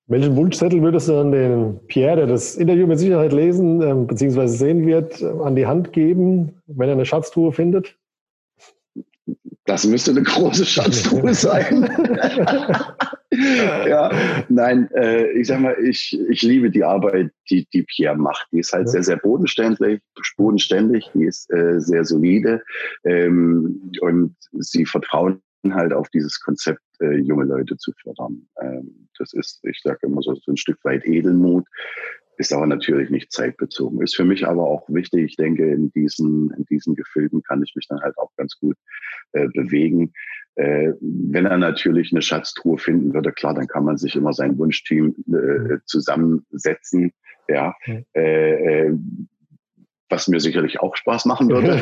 Welchen 0.07 0.35
Wunschzettel 0.35 0.81
würdest 0.81 1.07
du 1.09 1.17
an 1.17 1.31
den 1.31 1.79
Pierre, 1.87 2.17
der 2.17 2.27
das 2.27 2.55
Interview 2.55 2.87
mit 2.87 2.99
Sicherheit 2.99 3.33
lesen 3.33 3.81
äh, 3.81 3.93
bzw. 4.05 4.47
sehen 4.47 4.85
wird, 4.85 5.21
an 5.21 5.55
die 5.55 5.65
Hand 5.65 5.91
geben, 5.91 6.61
wenn 6.67 6.87
er 6.87 6.95
eine 6.95 7.05
Schatztruhe 7.05 7.51
findet? 7.51 7.97
Das 9.65 9.85
müsste 9.85 10.11
eine 10.11 10.23
große 10.23 10.65
Schatztruhe 10.65 11.33
sein. 11.33 11.89
ja, 13.87 14.11
nein, 14.49 14.89
äh, 14.91 15.31
ich 15.31 15.47
sag 15.47 15.59
mal, 15.61 15.75
ich, 15.83 16.17
ich 16.29 16.41
liebe 16.41 16.69
die 16.69 16.83
Arbeit, 16.83 17.31
die, 17.49 17.67
die 17.73 17.83
Pierre 17.83 18.15
macht. 18.15 18.47
Die 18.51 18.59
ist 18.59 18.73
halt 18.73 18.85
ja. 18.87 18.91
sehr, 18.91 19.03
sehr 19.03 19.17
bodenständig, 19.17 20.01
bodenständig, 20.37 21.09
die 21.13 21.25
ist 21.25 21.51
äh, 21.51 21.79
sehr 21.79 22.05
solide 22.05 22.61
ähm, 23.03 23.91
und 24.01 24.35
sie 24.53 24.85
vertrauen 24.85 25.41
halt 25.71 25.93
auf 25.93 26.09
dieses 26.09 26.39
Konzept, 26.41 26.81
äh, 26.99 27.17
junge 27.17 27.45
Leute 27.45 27.77
zu 27.77 27.91
fördern. 28.01 28.45
Ähm, 28.61 29.07
das 29.17 29.33
ist, 29.33 29.63
ich 29.63 29.79
sage 29.81 29.99
immer 30.03 30.21
so, 30.21 30.35
so 30.35 30.51
ein 30.51 30.57
Stück 30.57 30.83
weit 30.83 31.05
Edelmut 31.05 31.65
ist 32.37 32.53
aber 32.53 32.65
natürlich 32.65 33.09
nicht 33.09 33.31
zeitbezogen. 33.31 34.01
Ist 34.01 34.15
für 34.15 34.25
mich 34.25 34.45
aber 34.47 34.63
auch 34.63 34.87
wichtig. 34.89 35.23
Ich 35.23 35.35
denke, 35.35 35.71
in 35.71 35.91
diesen, 35.91 36.51
in 36.57 36.65
diesen 36.65 36.95
Gefilden 36.95 37.43
kann 37.43 37.63
ich 37.63 37.73
mich 37.75 37.87
dann 37.87 38.01
halt 38.01 38.17
auch 38.17 38.31
ganz 38.37 38.57
gut 38.59 38.75
äh, 39.33 39.47
bewegen. 39.53 40.13
Äh, 40.55 40.93
wenn 41.01 41.45
er 41.45 41.57
natürlich 41.57 42.11
eine 42.11 42.21
Schatztruhe 42.21 42.77
finden 42.77 43.13
würde, 43.13 43.31
klar, 43.31 43.53
dann 43.53 43.67
kann 43.67 43.85
man 43.85 43.97
sich 43.97 44.15
immer 44.15 44.33
sein 44.33 44.57
Wunschteam 44.57 45.15
äh, 45.27 45.77
zusammensetzen. 45.85 47.11
Ja, 47.49 47.75
mhm. 47.85 48.05
äh, 48.13 48.87
äh, 48.87 48.97
was 50.13 50.27
mir 50.27 50.39
sicherlich 50.39 50.79
auch 50.79 50.95
Spaß 50.95 51.25
machen 51.25 51.49
würde. 51.49 51.73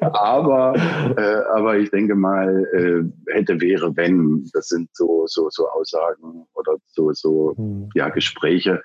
aber, 0.00 0.74
äh, 1.16 1.56
aber 1.56 1.76
ich 1.76 1.90
denke 1.90 2.14
mal, 2.14 2.64
äh, 2.72 3.32
hätte, 3.32 3.60
wäre, 3.60 3.96
wenn, 3.96 4.48
das 4.52 4.68
sind 4.68 4.88
so, 4.92 5.24
so, 5.26 5.48
so 5.50 5.68
Aussagen 5.68 6.46
oder 6.54 6.76
so, 6.86 7.12
so 7.12 7.54
hm. 7.56 7.88
ja, 7.94 8.10
Gespräche, 8.10 8.82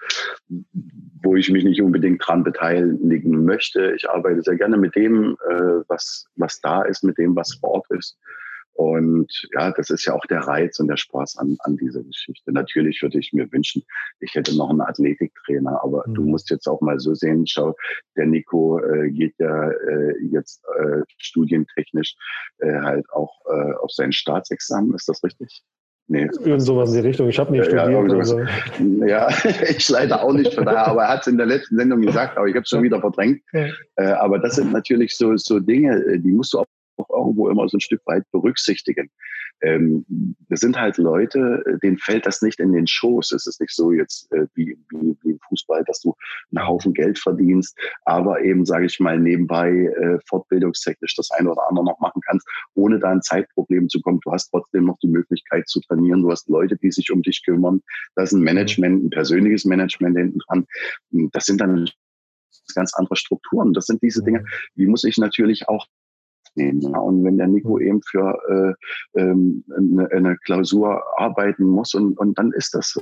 wo 1.24 1.36
ich 1.36 1.50
mich 1.50 1.64
nicht 1.64 1.82
unbedingt 1.82 2.26
dran 2.26 2.44
beteiligen 2.44 3.46
möchte. 3.46 3.94
Ich 3.96 4.10
arbeite 4.10 4.42
sehr 4.42 4.56
gerne 4.56 4.78
mit 4.78 4.96
dem, 4.96 5.38
äh, 5.50 5.82
was, 5.88 6.28
was 6.36 6.60
da 6.62 6.84
ist, 6.84 7.04
mit 7.04 7.18
dem, 7.18 7.36
was 7.36 7.54
Sport 7.54 7.86
ist. 7.92 8.18
Und 8.74 9.32
ja, 9.54 9.72
das 9.72 9.92
ist 9.92 10.06
ja 10.06 10.14
auch 10.14 10.26
der 10.26 10.40
Reiz 10.40 10.80
und 10.80 10.88
der 10.88 10.98
Spaß 10.98 11.38
an, 11.38 11.58
an 11.60 11.78
dieser 11.78 12.04
Geschichte. 12.04 12.52
Natürlich 12.52 13.02
würde 13.04 13.20
ich 13.20 13.32
mir 13.32 13.52
wünschen, 13.52 13.84
ich 14.20 14.34
hätte 14.34 14.58
noch 14.58 14.70
einen 14.70 14.82
Athletiktrainer, 14.82 15.84
aber 15.84 16.04
mhm. 16.08 16.16
du 16.16 16.24
musst 16.24 16.50
jetzt 16.50 16.68
auch 16.68 16.82
mal 16.82 17.00
so 17.00 17.14
sehen, 17.14 17.46
schau, 17.46 17.76
der 18.18 18.26
Nico 18.26 18.80
äh, 18.80 19.12
geht 19.12 19.36
ja 19.38 19.70
äh, 19.70 20.16
jetzt 20.32 20.64
äh, 20.80 21.02
studientechnisch 21.20 22.16
äh, 22.60 22.80
halt 22.82 23.06
auch 23.12 23.42
äh, 23.46 23.74
auf 23.74 23.92
sein 23.92 24.12
Staatsexamen, 24.12 24.96
ist 24.96 25.08
das 25.08 25.24
richtig? 25.24 25.64
Nee. 26.08 26.28
Irgend 26.44 26.62
sowas 26.62 26.90
in 26.90 27.02
die 27.02 27.08
Richtung. 27.08 27.30
Ich 27.30 27.40
habe 27.40 27.56
studiert. 27.64 27.90
Ja, 27.90 28.00
also. 28.00 28.40
ja, 29.06 29.30
ich 29.70 29.88
leider 29.90 30.22
auch 30.22 30.34
nicht 30.34 30.54
von 30.54 30.66
daher, 30.66 30.88
aber 30.88 31.04
er 31.04 31.10
hat 31.10 31.22
es 31.22 31.28
in 31.28 31.38
der 31.38 31.46
letzten 31.46 31.78
Sendung 31.78 32.02
gesagt, 32.02 32.38
aber 32.38 32.48
ich 32.48 32.56
habe 32.56 32.64
es 32.64 32.70
schon 32.70 32.84
wieder 32.84 33.00
verdrängt. 33.00 33.42
Ja. 33.54 33.68
Äh, 33.96 34.12
aber 34.14 34.40
das 34.40 34.56
sind 34.56 34.74
natürlich 34.74 35.16
so, 35.16 35.36
so 35.38 35.60
Dinge, 35.60 35.96
äh, 36.06 36.20
die 36.20 36.32
musst 36.32 36.54
du 36.54 36.60
auch 36.60 36.66
auch 36.98 37.10
irgendwo 37.10 37.50
immer 37.50 37.68
so 37.68 37.78
ein 37.78 37.82
Stück 37.82 38.02
weit 38.06 38.24
berücksichtigen. 38.32 39.10
Ähm, 39.64 40.06
das 40.50 40.60
sind 40.60 40.80
halt 40.80 40.98
Leute, 40.98 41.64
äh, 41.66 41.80
denen 41.80 41.98
fällt 41.98 42.26
das 42.26 42.42
nicht 42.42 42.60
in 42.60 42.74
den 42.74 42.86
Schoß. 42.86 43.32
Es 43.32 43.48
ist 43.48 43.62
nicht 43.62 43.74
so 43.74 43.92
jetzt 43.92 44.32
äh, 44.34 44.46
wie, 44.56 44.78
wie, 44.90 45.18
wie 45.22 45.32
im 45.32 45.40
Fußball, 45.48 45.84
dass 45.86 46.02
du 46.02 46.14
einen 46.54 46.68
Haufen 46.68 46.94
Geld 46.94 47.18
verdienst, 47.18 47.78
aber 48.06 48.42
eben, 48.42 48.66
sage 48.66 48.86
ich 48.86 49.00
mal, 49.00 49.18
nebenbei 49.20 49.72
äh, 49.72 50.20
fortbildungstechnisch 50.28 51.16
das 51.16 51.32
eine 51.32 51.52
oder 51.52 51.68
andere 51.70 51.86
noch 51.86 52.00
machen 52.00 52.22
kannst, 52.26 52.48
ohne 52.76 53.00
da 53.00 53.12
ein 53.12 53.22
Zeitproblem 53.22 53.90
zu 53.90 54.02
kommen. 54.02 54.20
Du 54.24 54.32
hast 54.32 54.50
trotzdem 54.50 54.86
noch 54.86 54.98
die 55.00 55.08
Möglichkeit 55.08 55.68
zu 55.68 55.80
trainieren. 55.82 56.22
Du 56.22 56.32
hast 56.32 56.50
Leute, 56.50 56.78
die 56.78 56.92
sich 56.92 57.12
um 57.12 57.22
dich 57.22 57.44
kümmern. 57.46 57.82
Da 58.16 58.24
ist 58.24 58.34
ein 58.34 58.42
Management, 58.42 59.06
ein 59.06 59.10
persönliches 59.10 59.66
Management 59.66 60.18
hinten 60.18 60.40
dran. 60.40 60.66
Das 61.32 61.46
sind 61.46 61.62
dann 61.62 61.90
ganz 62.76 62.94
andere 62.94 63.16
Strukturen. 63.16 63.74
Das 63.74 63.86
sind 63.86 64.02
diese 64.02 64.24
Dinge, 64.24 64.44
die 64.76 64.88
muss 64.88 65.04
ich 65.04 65.18
natürlich 65.18 65.68
auch 65.68 65.88
nehmen. 66.56 66.82
Ja. 66.82 66.98
Und 67.00 67.24
wenn 67.24 67.38
der 67.38 67.48
Nico 67.48 67.80
eben 67.80 68.02
für 68.02 68.76
äh, 69.16 69.20
ähm, 69.20 69.64
eine, 69.76 70.12
eine 70.12 70.38
Klausur 70.38 71.04
arbeiten 71.18 71.66
muss 71.66 71.94
und, 71.94 72.18
und 72.18 72.38
dann 72.38 72.52
ist 72.52 72.74
das 72.74 72.90
so. 72.90 73.02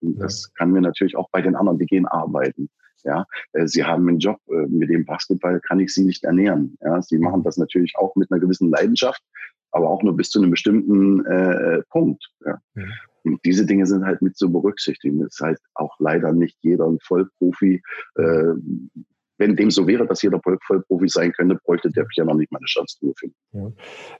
Das 0.00 0.52
kann 0.54 0.72
mir 0.72 0.80
natürlich 0.80 1.16
auch 1.16 1.30
bei 1.30 1.42
den 1.42 1.54
anderen, 1.54 1.78
die 1.78 1.86
gehen 1.86 2.06
arbeiten. 2.06 2.68
Ja, 3.04 3.26
äh, 3.52 3.66
sie 3.66 3.84
haben 3.84 4.08
einen 4.08 4.18
Job, 4.18 4.38
äh, 4.48 4.66
mit 4.66 4.90
dem 4.90 5.04
Basketball 5.04 5.60
kann 5.60 5.80
ich 5.80 5.92
sie 5.92 6.04
nicht 6.04 6.24
ernähren. 6.24 6.76
Ja, 6.80 7.02
sie 7.02 7.18
machen 7.18 7.42
das 7.42 7.56
natürlich 7.56 7.94
auch 7.96 8.14
mit 8.16 8.30
einer 8.30 8.40
gewissen 8.40 8.70
Leidenschaft, 8.70 9.22
aber 9.72 9.90
auch 9.90 10.02
nur 10.02 10.16
bis 10.16 10.30
zu 10.30 10.40
einem 10.40 10.50
bestimmten 10.50 11.24
äh, 11.26 11.82
Punkt. 11.90 12.24
Ja. 12.44 12.58
ja. 12.74 12.84
Und 13.24 13.44
diese 13.44 13.66
Dinge 13.66 13.86
sind 13.86 14.04
halt 14.04 14.22
mit 14.22 14.36
zu 14.36 14.50
berücksichtigen. 14.50 15.20
Das 15.20 15.34
ist 15.34 15.40
halt 15.40 15.58
auch 15.74 15.94
leider 15.98 16.32
nicht 16.32 16.58
jeder 16.60 16.86
ein 16.86 16.98
Vollprofi. 17.00 17.82
Äh, 18.16 18.54
wenn 19.42 19.56
dem 19.56 19.72
so 19.72 19.88
wäre, 19.88 20.06
dass 20.06 20.22
jeder 20.22 20.40
Vollprofi 20.40 21.08
sein 21.08 21.32
könnte, 21.32 21.58
bräuchte 21.64 21.90
der 21.90 22.06
noch 22.24 22.34
nicht 22.34 22.52
mal 22.52 22.58
eine 22.58 22.66
Chance 22.66 22.96
zu 22.98 23.12
finden. 23.18 23.34
Ja. 23.52 23.72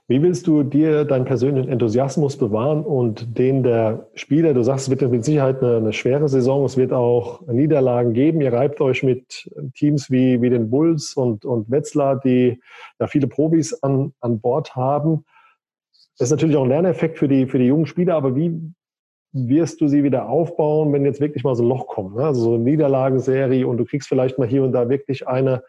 Wie 0.07 0.21
willst 0.21 0.47
du 0.47 0.63
dir 0.63 1.05
deinen 1.05 1.23
persönlichen 1.23 1.69
Enthusiasmus 1.69 2.37
bewahren 2.37 2.83
und 2.83 3.37
den 3.37 3.63
der 3.63 4.09
Spieler? 4.15 4.53
Du 4.53 4.63
sagst, 4.63 4.89
es 4.89 4.89
wird 4.89 5.09
mit 5.09 5.23
Sicherheit 5.23 5.63
eine, 5.63 5.77
eine, 5.77 5.93
schwere 5.93 6.27
Saison. 6.27 6.65
Es 6.65 6.75
wird 6.75 6.91
auch 6.91 7.47
Niederlagen 7.47 8.11
geben. 8.11 8.41
Ihr 8.41 8.51
reibt 8.51 8.81
euch 8.81 9.01
mit 9.01 9.49
Teams 9.75 10.11
wie, 10.11 10.41
wie 10.41 10.49
den 10.49 10.69
Bulls 10.69 11.13
und, 11.13 11.45
und 11.45 11.71
Wetzlar, 11.71 12.19
die 12.19 12.59
ja 12.99 13.07
viele 13.07 13.27
Profis 13.27 13.73
an, 13.81 14.13
an 14.19 14.41
Bord 14.41 14.75
haben. 14.75 15.23
Das 16.17 16.27
ist 16.27 16.31
natürlich 16.31 16.57
auch 16.57 16.63
ein 16.63 16.69
Lerneffekt 16.69 17.17
für 17.17 17.29
die, 17.29 17.47
für 17.47 17.59
die 17.59 17.67
jungen 17.67 17.85
Spieler, 17.85 18.15
aber 18.15 18.35
wie 18.35 18.59
wirst 19.33 19.81
du 19.81 19.87
sie 19.87 20.03
wieder 20.03 20.29
aufbauen, 20.29 20.93
wenn 20.93 21.05
jetzt 21.05 21.19
wirklich 21.19 21.43
mal 21.43 21.55
so 21.55 21.63
ein 21.63 21.69
Loch 21.69 21.87
kommt? 21.87 22.15
Ne? 22.15 22.23
Also 22.23 22.41
so 22.41 22.53
eine 22.53 22.63
Niederlagenserie 22.63 23.67
und 23.67 23.77
du 23.77 23.85
kriegst 23.85 24.07
vielleicht 24.07 24.37
mal 24.37 24.47
hier 24.47 24.63
und 24.63 24.71
da 24.71 24.89
wirklich 24.89 25.27
eine 25.27 25.63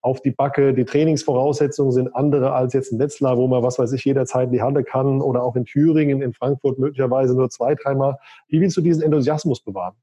auf 0.00 0.20
die 0.20 0.30
Backe. 0.32 0.74
Die 0.74 0.84
Trainingsvoraussetzungen 0.84 1.92
sind 1.92 2.14
andere 2.16 2.52
als 2.52 2.72
jetzt 2.72 2.90
in 2.90 2.98
Wetzlar, 2.98 3.36
wo 3.36 3.46
man, 3.46 3.62
was 3.62 3.78
weiß 3.78 3.92
ich, 3.92 4.04
jederzeit 4.04 4.48
in 4.48 4.52
die 4.52 4.62
Halle 4.62 4.82
kann 4.82 5.20
oder 5.20 5.42
auch 5.42 5.54
in 5.54 5.64
Thüringen, 5.64 6.22
in 6.22 6.32
Frankfurt 6.32 6.78
möglicherweise 6.78 7.36
nur 7.36 7.50
zwei, 7.50 7.74
dreimal. 7.74 8.18
Wie 8.48 8.60
willst 8.60 8.76
du 8.76 8.80
diesen 8.80 9.02
Enthusiasmus 9.02 9.60
bewahren? 9.60 9.94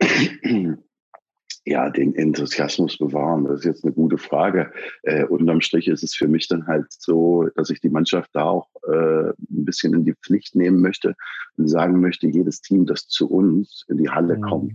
ja, 1.64 1.88
den 1.90 2.14
Enthusiasmus 2.14 2.98
bewahren? 2.98 3.44
Das 3.44 3.60
ist 3.60 3.64
jetzt 3.64 3.84
eine 3.84 3.92
gute 3.92 4.18
Frage. 4.18 4.70
Äh, 5.02 5.24
unterm 5.24 5.60
Strich 5.60 5.88
ist 5.88 6.02
es 6.02 6.14
für 6.14 6.28
mich 6.28 6.48
dann 6.48 6.66
halt 6.66 6.86
so, 6.90 7.48
dass 7.56 7.70
ich 7.70 7.80
die 7.80 7.88
Mannschaft 7.88 8.30
da 8.34 8.44
auch 8.44 8.68
äh, 8.86 9.30
ein 9.30 9.64
bisschen 9.64 9.94
in 9.94 10.04
die 10.04 10.14
Pflicht 10.14 10.54
nehmen 10.54 10.80
möchte 10.80 11.14
und 11.56 11.68
sagen 11.68 12.00
möchte, 12.00 12.26
jedes 12.26 12.60
Team, 12.60 12.86
das 12.86 13.08
zu 13.08 13.30
uns 13.30 13.84
in 13.88 13.98
die 13.98 14.10
Halle 14.10 14.36
mhm. 14.36 14.42
kommt, 14.42 14.72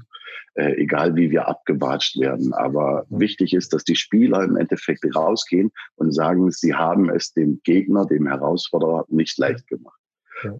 äh, 0.55 0.73
egal 0.77 1.15
wie 1.15 1.29
wir 1.29 1.47
abgewatscht 1.47 2.19
werden. 2.19 2.53
Aber 2.53 3.05
mhm. 3.09 3.19
wichtig 3.19 3.53
ist, 3.53 3.73
dass 3.73 3.83
die 3.83 3.95
Spieler 3.95 4.43
im 4.43 4.57
Endeffekt 4.57 5.05
rausgehen 5.15 5.71
und 5.95 6.11
sagen, 6.11 6.49
sie 6.51 6.73
haben 6.73 7.09
es 7.09 7.33
dem 7.33 7.61
Gegner, 7.63 8.05
dem 8.05 8.27
Herausforderer 8.27 9.05
nicht 9.09 9.37
leicht 9.37 9.67
gemacht. 9.67 9.98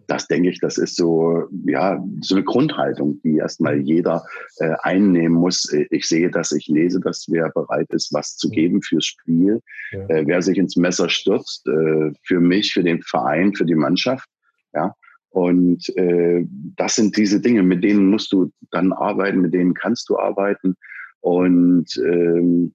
Das 0.06 0.26
denke 0.26 0.50
ich, 0.50 0.60
das 0.60 0.78
ist 0.78 0.96
so, 0.96 1.44
ja, 1.66 2.02
so 2.20 2.34
eine 2.34 2.44
Grundhaltung, 2.44 3.20
die 3.22 3.36
erstmal 3.36 3.78
jeder 3.78 4.24
äh, 4.58 4.74
einnehmen 4.82 5.38
muss. 5.38 5.72
Ich 5.90 6.06
sehe 6.06 6.30
das, 6.30 6.52
ich 6.52 6.68
lese 6.68 7.00
das, 7.00 7.26
wer 7.28 7.50
bereit 7.50 7.88
ist, 7.90 8.12
was 8.12 8.36
zu 8.36 8.50
geben 8.50 8.82
fürs 8.82 9.06
Spiel, 9.06 9.60
ja. 9.92 10.06
äh, 10.08 10.26
wer 10.26 10.42
sich 10.42 10.58
ins 10.58 10.76
Messer 10.76 11.08
stürzt, 11.08 11.66
äh, 11.66 12.12
für 12.24 12.40
mich, 12.40 12.72
für 12.72 12.82
den 12.82 13.02
Verein, 13.02 13.54
für 13.54 13.64
die 13.64 13.74
Mannschaft, 13.74 14.28
ja. 14.74 14.94
Und 15.30 15.88
äh, 15.96 16.44
das 16.76 16.96
sind 16.96 17.16
diese 17.16 17.40
Dinge, 17.40 17.62
mit 17.62 17.84
denen 17.84 18.06
musst 18.06 18.32
du 18.32 18.50
dann 18.72 18.92
arbeiten, 18.92 19.40
mit 19.40 19.54
denen 19.54 19.74
kannst 19.74 20.08
du 20.08 20.18
arbeiten. 20.18 20.74
Und 21.20 21.86
ähm, 22.04 22.74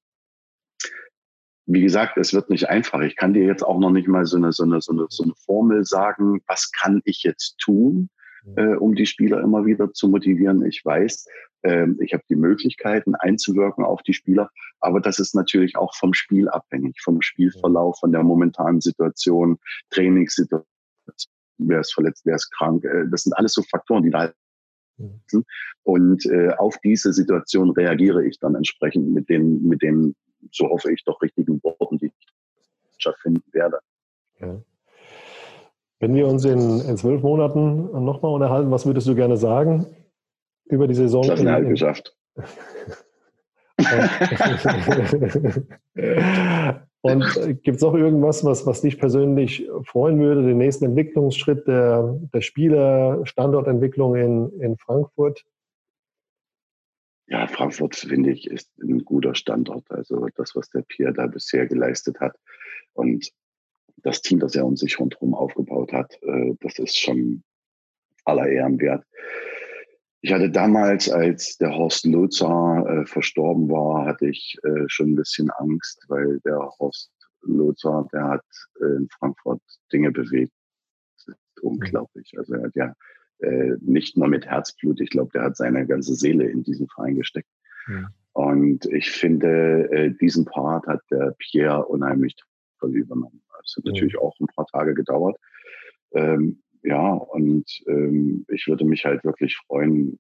wie 1.68 1.82
gesagt, 1.82 2.18
es 2.18 2.34
wird 2.34 2.50
nicht 2.50 2.70
einfach. 2.70 3.02
Ich 3.02 3.16
kann 3.16 3.34
dir 3.34 3.46
jetzt 3.46 3.64
auch 3.64 3.80
noch 3.80 3.90
nicht 3.90 4.08
mal 4.08 4.26
so 4.26 4.38
eine, 4.38 4.52
so 4.52 4.64
eine, 4.64 4.82
so 4.82 4.94
eine, 4.94 5.08
so 5.10 5.24
eine 5.24 5.34
Formel 5.46 5.84
sagen, 5.84 6.42
was 6.48 6.72
kann 6.72 7.02
ich 7.06 7.24
jetzt 7.24 7.58
tun, 7.58 8.10
mhm. 8.44 8.58
äh, 8.58 8.76
um 8.76 8.96
die 8.96 9.06
Spieler 9.06 9.42
immer 9.42 9.66
wieder 9.66 9.92
zu 9.92 10.08
motivieren. 10.08 10.64
Ich 10.66 10.86
weiß, 10.86 11.26
äh, 11.64 11.88
ich 12.00 12.14
habe 12.14 12.24
die 12.30 12.36
Möglichkeiten 12.36 13.16
einzuwirken 13.16 13.84
auf 13.84 14.04
die 14.04 14.14
Spieler, 14.14 14.52
aber 14.80 15.02
das 15.02 15.18
ist 15.18 15.34
natürlich 15.34 15.76
auch 15.76 15.96
vom 15.96 16.14
Spiel 16.14 16.50
abhängig, 16.50 17.02
vom 17.04 17.22
Spielverlauf, 17.22 18.00
von 18.00 18.12
der 18.12 18.24
momentanen 18.24 18.82
Situation, 18.82 19.58
Trainingssituation, 19.90 20.68
wer 21.58 21.80
ist 21.80 21.94
verletzt, 21.94 22.26
wer 22.26 22.36
ist 22.36 22.52
krank. 22.52 22.84
Äh, 22.86 23.06
das 23.10 23.24
sind 23.24 23.34
alles 23.34 23.54
so 23.54 23.64
Faktoren, 23.64 24.04
die 24.04 24.12
da 24.12 24.20
halt 24.20 24.36
mhm. 24.98 25.44
und 25.82 26.26
äh, 26.28 26.52
auf 26.60 26.78
diese 26.84 27.12
Situation 27.12 27.72
reagiere 27.72 28.24
ich 28.24 28.38
dann 28.40 28.54
entsprechend 28.54 29.12
mit 29.12 29.30
den, 29.30 29.68
mit 29.68 29.82
den 29.82 30.16
so 30.52 30.70
hoffe 30.70 30.92
ich, 30.92 31.04
doch 31.04 31.22
richtigen 31.22 31.62
Worten, 31.64 31.98
die 31.98 32.08
ich 32.08 33.14
finden 33.22 33.44
werde. 33.52 33.80
Ja. 34.40 34.62
Wenn 36.00 36.16
wir 36.16 36.28
uns 36.28 36.44
in, 36.46 36.82
in 36.82 36.98
zwölf 36.98 37.22
Monaten 37.22 38.04
nochmal 38.04 38.34
unterhalten, 38.34 38.72
was 38.72 38.86
würdest 38.86 39.08
du 39.08 39.16
gerne 39.16 39.38
sagen 39.38 39.86
über 40.66 40.88
die 40.88 40.96
Saison? 40.96 41.24
Klassenerhalt 41.24 41.70
geschafft. 41.70 42.16
Und 47.02 47.38
äh, 47.38 47.54
gibt 47.54 47.78
es 47.78 47.84
noch 47.84 47.94
irgendwas, 47.94 48.44
was, 48.44 48.66
was 48.66 48.82
dich 48.82 48.98
persönlich 48.98 49.70
freuen 49.84 50.20
würde, 50.20 50.42
den 50.42 50.58
nächsten 50.58 50.86
Entwicklungsschritt 50.86 51.68
der, 51.68 52.20
der 52.34 52.42
Spieler, 52.42 53.22
Standortentwicklung 53.26 54.16
in, 54.16 54.50
in 54.60 54.76
Frankfurt? 54.78 55.46
Ja, 57.28 57.48
Frankfurt, 57.48 57.96
finde 57.96 58.32
ich, 58.32 58.48
ist 58.48 58.70
ein 58.80 59.04
guter 59.04 59.34
Standort. 59.34 59.90
Also 59.90 60.28
das, 60.36 60.56
was 60.56 60.70
der 60.70 60.84
Pierre 60.84 61.14
da 61.14 61.26
bisher 61.28 61.66
geleistet 61.66 62.20
hat 62.20 62.38
und 62.94 63.32
das 63.98 64.22
Team, 64.22 64.40
das 64.40 64.56
er 64.56 64.66
um 64.66 64.78
sich 64.78 65.00
rundherum 65.00 65.34
aufgebaut 65.34 65.92
hat, 65.92 66.20
äh, 66.22 66.54
das 66.60 66.78
ist 66.78 66.98
schon 66.98 67.44
aller 68.26 68.48
Ehren 68.48 68.80
wert. 68.80 69.04
Ich 70.22 70.32
hatte 70.34 70.50
damals, 70.50 71.10
als 71.10 71.58
der 71.58 71.76
Horst 71.76 72.06
Lotzer 72.06 72.86
äh, 72.88 73.06
verstorben 73.06 73.70
war, 73.70 74.06
hatte 74.06 74.28
ich 74.28 74.58
äh, 74.64 74.86
schon 74.88 75.12
ein 75.12 75.16
bisschen 75.16 75.50
Angst, 75.52 76.04
weil 76.08 76.40
der 76.42 76.60
Horst 76.80 77.12
Lotzer, 77.42 78.08
der 78.12 78.24
hat 78.24 78.46
in 78.80 79.08
Frankfurt 79.20 79.62
Dinge 79.94 80.12
bewegt. 80.12 80.54
Das 81.18 81.36
ist 81.36 81.62
unglaublich. 81.62 82.34
Also 82.38 82.56
er 82.56 82.64
hat 82.64 82.76
ja 82.76 82.94
äh, 83.40 83.76
nicht 83.82 84.18
nur 84.18 84.28
mit 84.28 84.46
Herzblut, 84.46 85.02
ich 85.02 85.10
glaube, 85.10 85.32
der 85.34 85.44
hat 85.44 85.58
seine 85.58 85.86
ganze 85.86 86.16
Seele 86.16 86.46
in 86.46 86.64
diesen 86.64 86.88
Verein 86.88 87.16
gesteckt. 87.16 87.50
Ja. 87.88 88.10
Und 88.34 88.86
ich 88.88 89.12
finde, 89.12 89.90
äh, 89.92 90.12
diesen 90.12 90.46
Part 90.46 90.88
hat 90.88 91.02
der 91.10 91.36
Pierre 91.38 91.86
unheimlich 91.86 92.36
toll 92.80 92.96
übernommen. 92.96 93.42
Es 93.64 93.76
hat 93.78 93.86
ja. 93.86 93.92
natürlich 93.92 94.18
auch 94.18 94.38
ein 94.40 94.48
paar 94.48 94.68
Tage 94.68 94.94
gedauert. 94.94 95.38
Ähm, 96.14 96.62
ja, 96.84 97.14
und 97.14 97.66
ähm, 97.88 98.46
ich 98.50 98.68
würde 98.68 98.86
mich 98.86 99.06
halt 99.06 99.24
wirklich 99.24 99.58
freuen, 99.66 100.20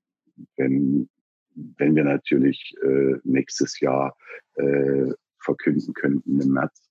wenn, 0.57 1.09
wenn 1.53 1.95
wir 1.95 2.03
natürlich 2.03 2.73
äh, 2.83 3.15
nächstes 3.23 3.79
Jahr 3.79 4.17
äh, 4.55 5.11
verkünden 5.39 5.93
könnten 5.93 6.41
im 6.41 6.53
März. 6.53 6.84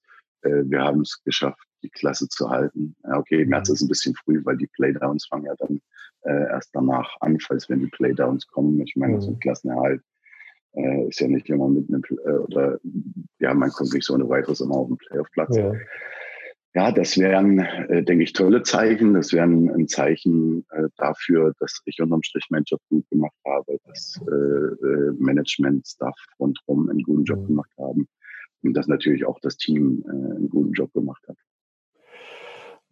Äh, 0.44 0.70
wir 0.70 0.82
haben 0.82 1.00
es 1.00 1.22
geschafft, 1.24 1.66
die 1.82 1.90
Klasse 1.90 2.28
zu 2.28 2.48
halten. 2.48 2.94
Okay, 3.02 3.44
März 3.44 3.68
ist 3.68 3.82
ein 3.82 3.88
bisschen 3.88 4.14
früh, 4.14 4.40
weil 4.44 4.56
die 4.56 4.68
Playdowns 4.68 5.26
fangen 5.26 5.46
ja 5.46 5.54
dann 5.58 5.80
äh, 6.22 6.48
erst 6.50 6.70
danach 6.72 7.16
an, 7.20 7.38
falls 7.40 7.68
wenn 7.68 7.80
die 7.80 7.88
Playdowns 7.88 8.46
kommen. 8.46 8.80
Ich 8.80 8.96
meine, 8.96 9.14
mhm. 9.14 9.20
so 9.20 9.30
ein 9.30 9.38
Klassenerhalt 9.38 10.02
äh, 10.72 11.08
ist 11.08 11.20
ja 11.20 11.28
nicht 11.28 11.48
immer 11.48 11.68
mit 11.68 11.88
einem, 11.88 12.02
äh, 12.24 12.30
oder 12.30 12.78
ja, 13.38 13.54
man 13.54 13.70
kommt 13.70 13.92
nicht 13.92 14.04
so 14.04 14.14
ohne 14.14 14.28
weiteres 14.28 14.60
immer 14.60 14.76
auf 14.76 14.88
den 14.88 14.96
Playoff-Platz. 14.96 15.56
Ja. 15.56 15.72
ja, 16.74 16.92
das 16.92 17.18
wären, 17.18 17.58
äh, 17.58 18.02
denke 18.02 18.24
ich, 18.24 18.32
tolle 18.32 18.62
Zeichen. 18.62 19.14
Das 19.14 19.32
wären 19.32 19.70
ein 19.70 19.86
Zeichen 19.88 20.66
äh, 20.70 20.88
dafür, 20.96 21.52
dass 21.60 21.80
ich 21.84 22.00
unterm 22.00 22.22
Strich 22.22 22.46
meinen 22.50 22.64
Job 22.64 22.80
gut 22.88 23.08
gemacht 23.10 23.36
habe, 23.46 23.78
dass 23.86 24.20
Management, 25.18 25.86
Staff 25.86 26.16
rundherum 26.38 26.88
einen 26.88 27.02
guten 27.02 27.24
Job 27.24 27.40
mhm. 27.40 27.46
gemacht 27.46 27.70
haben 27.78 28.08
und 28.64 28.74
dass 28.74 28.88
natürlich 28.88 29.24
auch 29.26 29.38
das 29.40 29.56
Team 29.56 30.04
äh, 30.06 30.10
einen 30.10 30.48
guten 30.48 30.72
Job 30.72 30.92
gemacht 30.92 31.22
hat. 31.28 31.36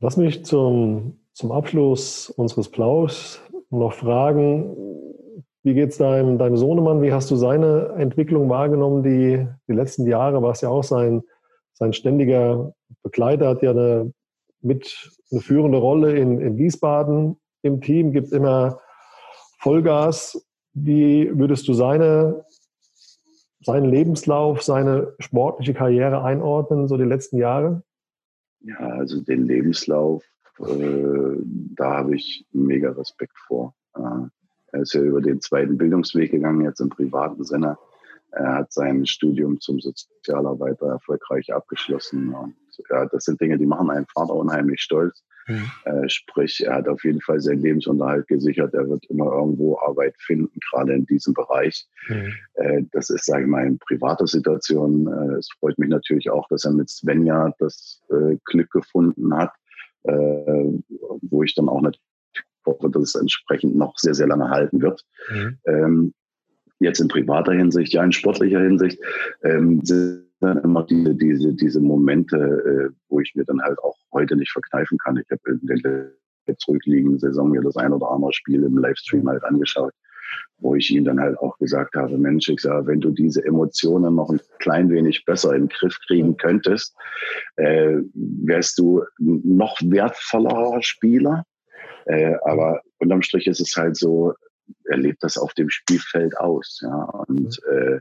Lass 0.00 0.16
mich 0.16 0.44
zum, 0.44 1.20
zum 1.32 1.52
Abschluss 1.52 2.30
unseres 2.30 2.68
Plaus 2.68 3.40
noch 3.70 3.92
fragen, 3.94 4.76
wie 5.64 5.74
geht 5.74 5.90
es 5.90 5.98
deinem, 5.98 6.38
deinem 6.38 6.56
Sohnemann? 6.56 7.02
Wie 7.02 7.12
hast 7.12 7.30
du 7.30 7.36
seine 7.36 7.94
Entwicklung 7.96 8.48
wahrgenommen? 8.48 9.02
Die, 9.04 9.46
die 9.68 9.72
letzten 9.72 10.06
Jahre 10.06 10.42
war 10.42 10.50
es 10.50 10.60
ja 10.60 10.68
auch 10.68 10.82
sein, 10.82 11.22
sein 11.72 11.92
ständiger 11.92 12.74
Begleiter, 13.02 13.48
hat 13.48 13.62
ja 13.62 13.70
eine, 13.70 14.12
mit 14.60 15.10
eine 15.30 15.40
führende 15.40 15.78
Rolle 15.78 16.16
in, 16.16 16.40
in 16.40 16.56
Wiesbaden 16.56 17.36
im 17.62 17.80
Team, 17.80 18.12
gibt 18.12 18.32
immer 18.32 18.80
Vollgas. 19.58 20.44
Wie 20.74 21.30
würdest 21.38 21.68
du 21.68 21.74
seine, 21.74 22.44
seinen 23.62 23.90
Lebenslauf, 23.90 24.62
seine 24.62 25.14
sportliche 25.18 25.74
Karriere 25.74 26.22
einordnen, 26.22 26.88
so 26.88 26.96
die 26.96 27.04
letzten 27.04 27.38
Jahre? 27.38 27.82
Ja, 28.60 28.78
also 28.78 29.20
den 29.20 29.46
Lebenslauf, 29.46 30.24
äh, 30.60 31.36
da 31.76 31.98
habe 31.98 32.16
ich 32.16 32.46
mega 32.52 32.90
Respekt 32.92 33.36
vor. 33.46 33.74
Äh, 33.96 34.28
er 34.72 34.80
ist 34.82 34.94
ja 34.94 35.02
über 35.02 35.20
den 35.20 35.40
zweiten 35.40 35.76
Bildungsweg 35.76 36.30
gegangen, 36.30 36.62
jetzt 36.62 36.80
im 36.80 36.88
privaten 36.88 37.44
Sinne. 37.44 37.76
Er 38.32 38.54
hat 38.54 38.72
sein 38.72 39.04
Studium 39.06 39.60
zum 39.60 39.78
Sozialarbeiter 39.80 40.86
erfolgreich 40.86 41.52
abgeschlossen. 41.52 42.34
Und 42.34 42.54
ja, 42.90 43.06
das 43.06 43.24
sind 43.24 43.40
Dinge, 43.40 43.58
die 43.58 43.66
machen 43.66 43.90
einen 43.90 44.06
Vater 44.06 44.34
unheimlich 44.34 44.80
stolz. 44.80 45.22
Mhm. 45.48 45.70
Äh, 45.84 46.08
sprich, 46.08 46.64
er 46.64 46.76
hat 46.76 46.88
auf 46.88 47.04
jeden 47.04 47.20
Fall 47.20 47.40
seinen 47.40 47.60
Lebensunterhalt 47.60 48.28
gesichert. 48.28 48.74
Er 48.74 48.88
wird 48.88 49.04
immer 49.06 49.32
irgendwo 49.32 49.78
Arbeit 49.78 50.14
finden, 50.18 50.58
gerade 50.70 50.94
in 50.94 51.04
diesem 51.06 51.34
Bereich. 51.34 51.86
Mhm. 52.08 52.34
Äh, 52.54 52.82
das 52.92 53.10
ist, 53.10 53.26
sage 53.26 53.42
ich 53.42 53.48
mal, 53.48 53.66
in 53.66 53.78
privater 53.78 54.26
Situation. 54.26 55.06
Äh, 55.08 55.34
es 55.38 55.48
freut 55.58 55.78
mich 55.78 55.88
natürlich 55.88 56.30
auch, 56.30 56.46
dass 56.48 56.64
er 56.64 56.72
mit 56.72 56.88
Svenja 56.88 57.52
das 57.58 58.00
äh, 58.10 58.36
Glück 58.44 58.70
gefunden 58.70 59.36
hat, 59.36 59.52
äh, 60.04 60.80
wo 61.22 61.42
ich 61.42 61.54
dann 61.54 61.68
auch 61.68 61.82
natürlich 61.82 62.06
hoffe, 62.64 62.90
dass 62.90 63.02
es 63.02 63.14
entsprechend 63.14 63.76
noch 63.76 63.98
sehr, 63.98 64.14
sehr 64.14 64.26
lange 64.28 64.48
halten 64.48 64.80
wird. 64.80 65.04
Mhm. 65.30 65.58
Ähm, 65.66 66.14
jetzt 66.82 67.00
in 67.00 67.08
privater 67.08 67.52
Hinsicht, 67.52 67.92
ja 67.92 68.04
in 68.04 68.12
sportlicher 68.12 68.60
Hinsicht, 68.60 68.98
ähm, 69.42 69.80
sind 69.82 70.26
dann 70.40 70.58
immer 70.58 70.84
diese, 70.84 71.14
diese, 71.14 71.52
diese 71.54 71.80
Momente, 71.80 72.36
äh, 72.36 72.94
wo 73.08 73.20
ich 73.20 73.32
mir 73.34 73.44
dann 73.44 73.60
halt 73.62 73.78
auch 73.80 73.96
heute 74.12 74.36
nicht 74.36 74.52
verkneifen 74.52 74.98
kann. 74.98 75.16
Ich 75.16 75.30
habe 75.30 75.40
in 75.50 76.12
der 76.46 76.58
zurückliegenden 76.58 77.18
Saison 77.18 77.50
mir 77.50 77.62
das 77.62 77.76
ein 77.76 77.92
oder 77.92 78.10
andere 78.10 78.32
Spiel 78.32 78.64
im 78.64 78.76
Livestream 78.78 79.28
halt 79.28 79.44
angeschaut, 79.44 79.92
wo 80.58 80.74
ich 80.74 80.90
ihm 80.90 81.04
dann 81.04 81.20
halt 81.20 81.38
auch 81.38 81.56
gesagt 81.58 81.94
habe, 81.94 82.18
Mensch, 82.18 82.48
ich 82.48 82.60
sage, 82.60 82.86
wenn 82.88 83.00
du 83.00 83.10
diese 83.10 83.44
Emotionen 83.44 84.16
noch 84.16 84.30
ein 84.30 84.40
klein 84.58 84.90
wenig 84.90 85.24
besser 85.24 85.54
in 85.54 85.62
den 85.62 85.68
Griff 85.68 85.96
kriegen 86.06 86.36
könntest, 86.36 86.96
äh, 87.56 87.98
wärst 88.14 88.78
du 88.78 89.04
noch 89.18 89.78
wertvollerer 89.80 90.82
Spieler 90.82 91.44
äh, 92.06 92.34
aber 92.44 92.82
unterm 92.98 93.22
Strich 93.22 93.46
ist 93.46 93.60
es 93.60 93.76
halt 93.76 93.96
so, 93.96 94.34
er 94.92 94.98
lebt 94.98 95.24
das 95.24 95.38
auf 95.38 95.54
dem 95.54 95.70
Spielfeld 95.70 96.36
aus. 96.38 96.80
Ja? 96.82 97.04
Und 97.26 97.58
mhm. 97.66 97.76
äh, 97.76 98.00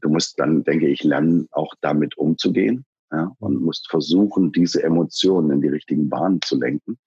du 0.00 0.08
musst 0.08 0.38
dann, 0.38 0.64
denke 0.64 0.88
ich, 0.88 1.04
lernen, 1.04 1.48
auch 1.52 1.74
damit 1.80 2.18
umzugehen 2.18 2.84
ja? 3.12 3.32
und 3.38 3.62
musst 3.62 3.88
versuchen, 3.88 4.52
diese 4.52 4.82
Emotionen 4.82 5.50
in 5.50 5.60
die 5.62 5.68
richtigen 5.68 6.08
Bahnen 6.08 6.40
zu 6.42 6.58
lenken. 6.58 6.98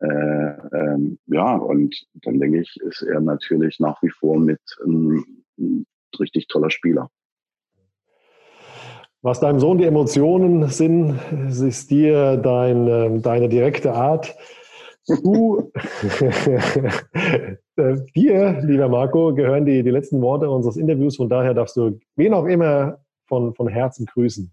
Äh, 0.00 0.06
ähm, 0.08 1.18
ja, 1.26 1.56
und 1.56 1.94
dann 2.22 2.40
denke 2.40 2.60
ich, 2.60 2.76
ist 2.80 3.02
er 3.02 3.20
natürlich 3.20 3.78
nach 3.80 4.00
wie 4.02 4.10
vor 4.10 4.38
mit 4.38 4.60
ein, 4.84 5.24
ein 5.58 5.86
richtig 6.18 6.46
toller 6.48 6.70
Spieler. 6.70 7.10
Was 9.20 9.40
deinem 9.40 9.58
Sohn 9.58 9.78
die 9.78 9.84
Emotionen 9.84 10.68
sind, 10.68 11.18
ist 11.48 11.90
dir 11.90 12.36
dein, 12.36 12.86
ähm, 12.86 13.22
deine 13.22 13.48
direkte 13.48 13.92
Art, 13.92 14.36
Du, 15.08 15.72
äh, 17.78 17.96
dir, 18.14 18.60
lieber 18.62 18.88
Marco, 18.88 19.34
gehören 19.34 19.64
die, 19.64 19.82
die 19.82 19.90
letzten 19.90 20.20
Worte 20.20 20.50
unseres 20.50 20.76
Interviews. 20.76 21.16
Von 21.16 21.28
daher 21.28 21.54
darfst 21.54 21.76
du 21.76 21.98
wen 22.16 22.34
auch 22.34 22.46
immer 22.46 22.98
von, 23.26 23.54
von 23.54 23.68
Herzen 23.68 24.06
grüßen. 24.06 24.50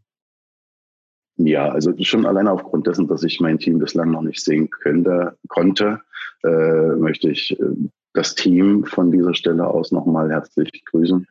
Ja, 1.37 1.69
also 1.69 1.93
schon 1.99 2.25
alleine 2.25 2.51
aufgrund 2.51 2.87
dessen, 2.87 3.07
dass 3.07 3.23
ich 3.23 3.41
mein 3.41 3.59
Team 3.59 3.79
bislang 3.79 4.11
noch 4.11 4.21
nicht 4.21 4.41
sehen 4.41 4.69
könnte, 4.69 5.37
konnte, 5.49 5.99
äh, 6.43 6.95
möchte 6.95 7.29
ich 7.29 7.59
äh, 7.59 7.65
das 8.13 8.35
Team 8.35 8.85
von 8.85 9.11
dieser 9.11 9.33
Stelle 9.33 9.67
aus 9.67 9.91
nochmal 9.91 10.31
herzlich 10.31 10.85
grüßen. 10.85 11.27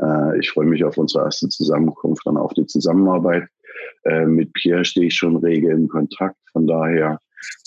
Äh, 0.00 0.38
ich 0.38 0.50
freue 0.50 0.66
mich 0.66 0.84
auf 0.84 0.96
unsere 0.96 1.24
erste 1.24 1.48
Zusammenkunft 1.48 2.24
und 2.26 2.36
auf 2.36 2.54
die 2.54 2.66
Zusammenarbeit. 2.66 3.48
Äh, 4.04 4.26
mit 4.26 4.52
Pierre 4.52 4.84
stehe 4.84 5.08
ich 5.08 5.16
schon 5.16 5.36
rege 5.36 5.72
in 5.72 5.88
Kontakt. 5.88 6.36
Von 6.52 6.68
daher 6.68 7.18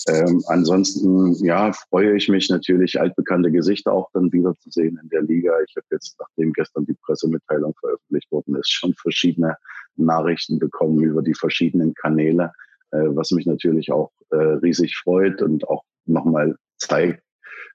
ähm, 0.08 0.42
ansonsten, 0.46 1.34
ja, 1.44 1.72
freue 1.72 2.16
ich 2.16 2.28
mich 2.28 2.48
natürlich, 2.50 3.00
altbekannte 3.00 3.50
Gesichter 3.50 3.92
auch 3.92 4.10
dann 4.12 4.32
wiederzusehen 4.32 4.98
in 5.02 5.08
der 5.08 5.22
Liga. 5.22 5.52
Ich 5.66 5.76
habe 5.76 5.86
jetzt, 5.90 6.16
nachdem 6.18 6.52
gestern 6.52 6.86
die 6.86 6.96
Pressemitteilung 7.04 7.74
veröffentlicht 7.80 8.30
worden 8.30 8.56
ist, 8.56 8.70
schon 8.70 8.94
verschiedene 8.94 9.56
Nachrichten 9.96 10.58
bekommen 10.58 11.02
über 11.02 11.22
die 11.22 11.34
verschiedenen 11.34 11.94
Kanäle, 11.94 12.52
äh, 12.90 13.06
was 13.08 13.30
mich 13.30 13.46
natürlich 13.46 13.92
auch 13.92 14.10
äh, 14.30 14.36
riesig 14.36 14.96
freut 14.96 15.40
und 15.42 15.68
auch 15.68 15.84
nochmal 16.06 16.56
zeigt, 16.78 17.22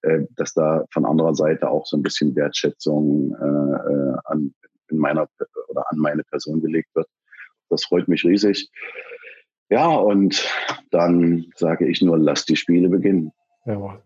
äh, 0.02 0.26
dass 0.36 0.54
da 0.54 0.86
von 0.92 1.06
anderer 1.06 1.34
Seite 1.34 1.70
auch 1.70 1.86
so 1.86 1.98
ein 1.98 2.04
bisschen 2.04 2.36
Wertschätzung 2.36 3.36
äh, 3.36 3.94
äh, 3.94 4.18
an, 4.26 4.54
in 4.90 4.98
meiner 4.98 5.28
oder 5.70 5.90
an 5.92 5.98
meine 5.98 6.24
Person 6.24 6.62
gelegt 6.62 6.90
wird. 6.94 7.08
Das 7.70 7.86
freut 7.86 8.08
mich 8.08 8.24
riesig. 8.24 8.70
Ja, 9.70 9.90
und 9.90 10.48
dann 10.92 11.46
sage 11.56 11.88
ich 11.88 12.02
nur, 12.02 12.18
lass 12.18 12.46
die 12.46 12.56
Spiele 12.56 12.90
beginnen. 12.90 13.32
Jawohl. 13.66 14.00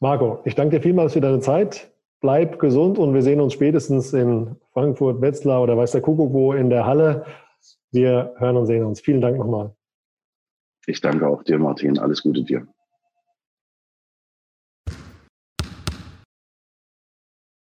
Marco, 0.00 0.40
ich 0.44 0.54
danke 0.54 0.76
dir 0.76 0.82
vielmals 0.82 1.14
für 1.14 1.20
deine 1.20 1.40
Zeit. 1.40 1.90
Bleib 2.20 2.58
gesund 2.58 2.98
und 2.98 3.14
wir 3.14 3.22
sehen 3.22 3.40
uns 3.40 3.52
spätestens 3.52 4.12
in 4.12 4.56
Frankfurt, 4.72 5.20
Wetzlar 5.20 5.62
oder 5.62 5.76
weiß 5.76 5.92
der 5.92 6.00
Kuckuck 6.00 6.32
wo 6.32 6.52
in 6.52 6.68
der 6.68 6.84
Halle. 6.84 7.24
Wir 7.90 8.34
hören 8.38 8.56
und 8.56 8.66
sehen 8.66 8.84
uns. 8.84 9.00
Vielen 9.00 9.20
Dank 9.20 9.38
nochmal. 9.38 9.74
Ich 10.86 11.00
danke 11.00 11.26
auch 11.26 11.42
dir, 11.42 11.58
Martin. 11.58 11.98
Alles 11.98 12.22
Gute 12.22 12.42
dir. 12.42 12.66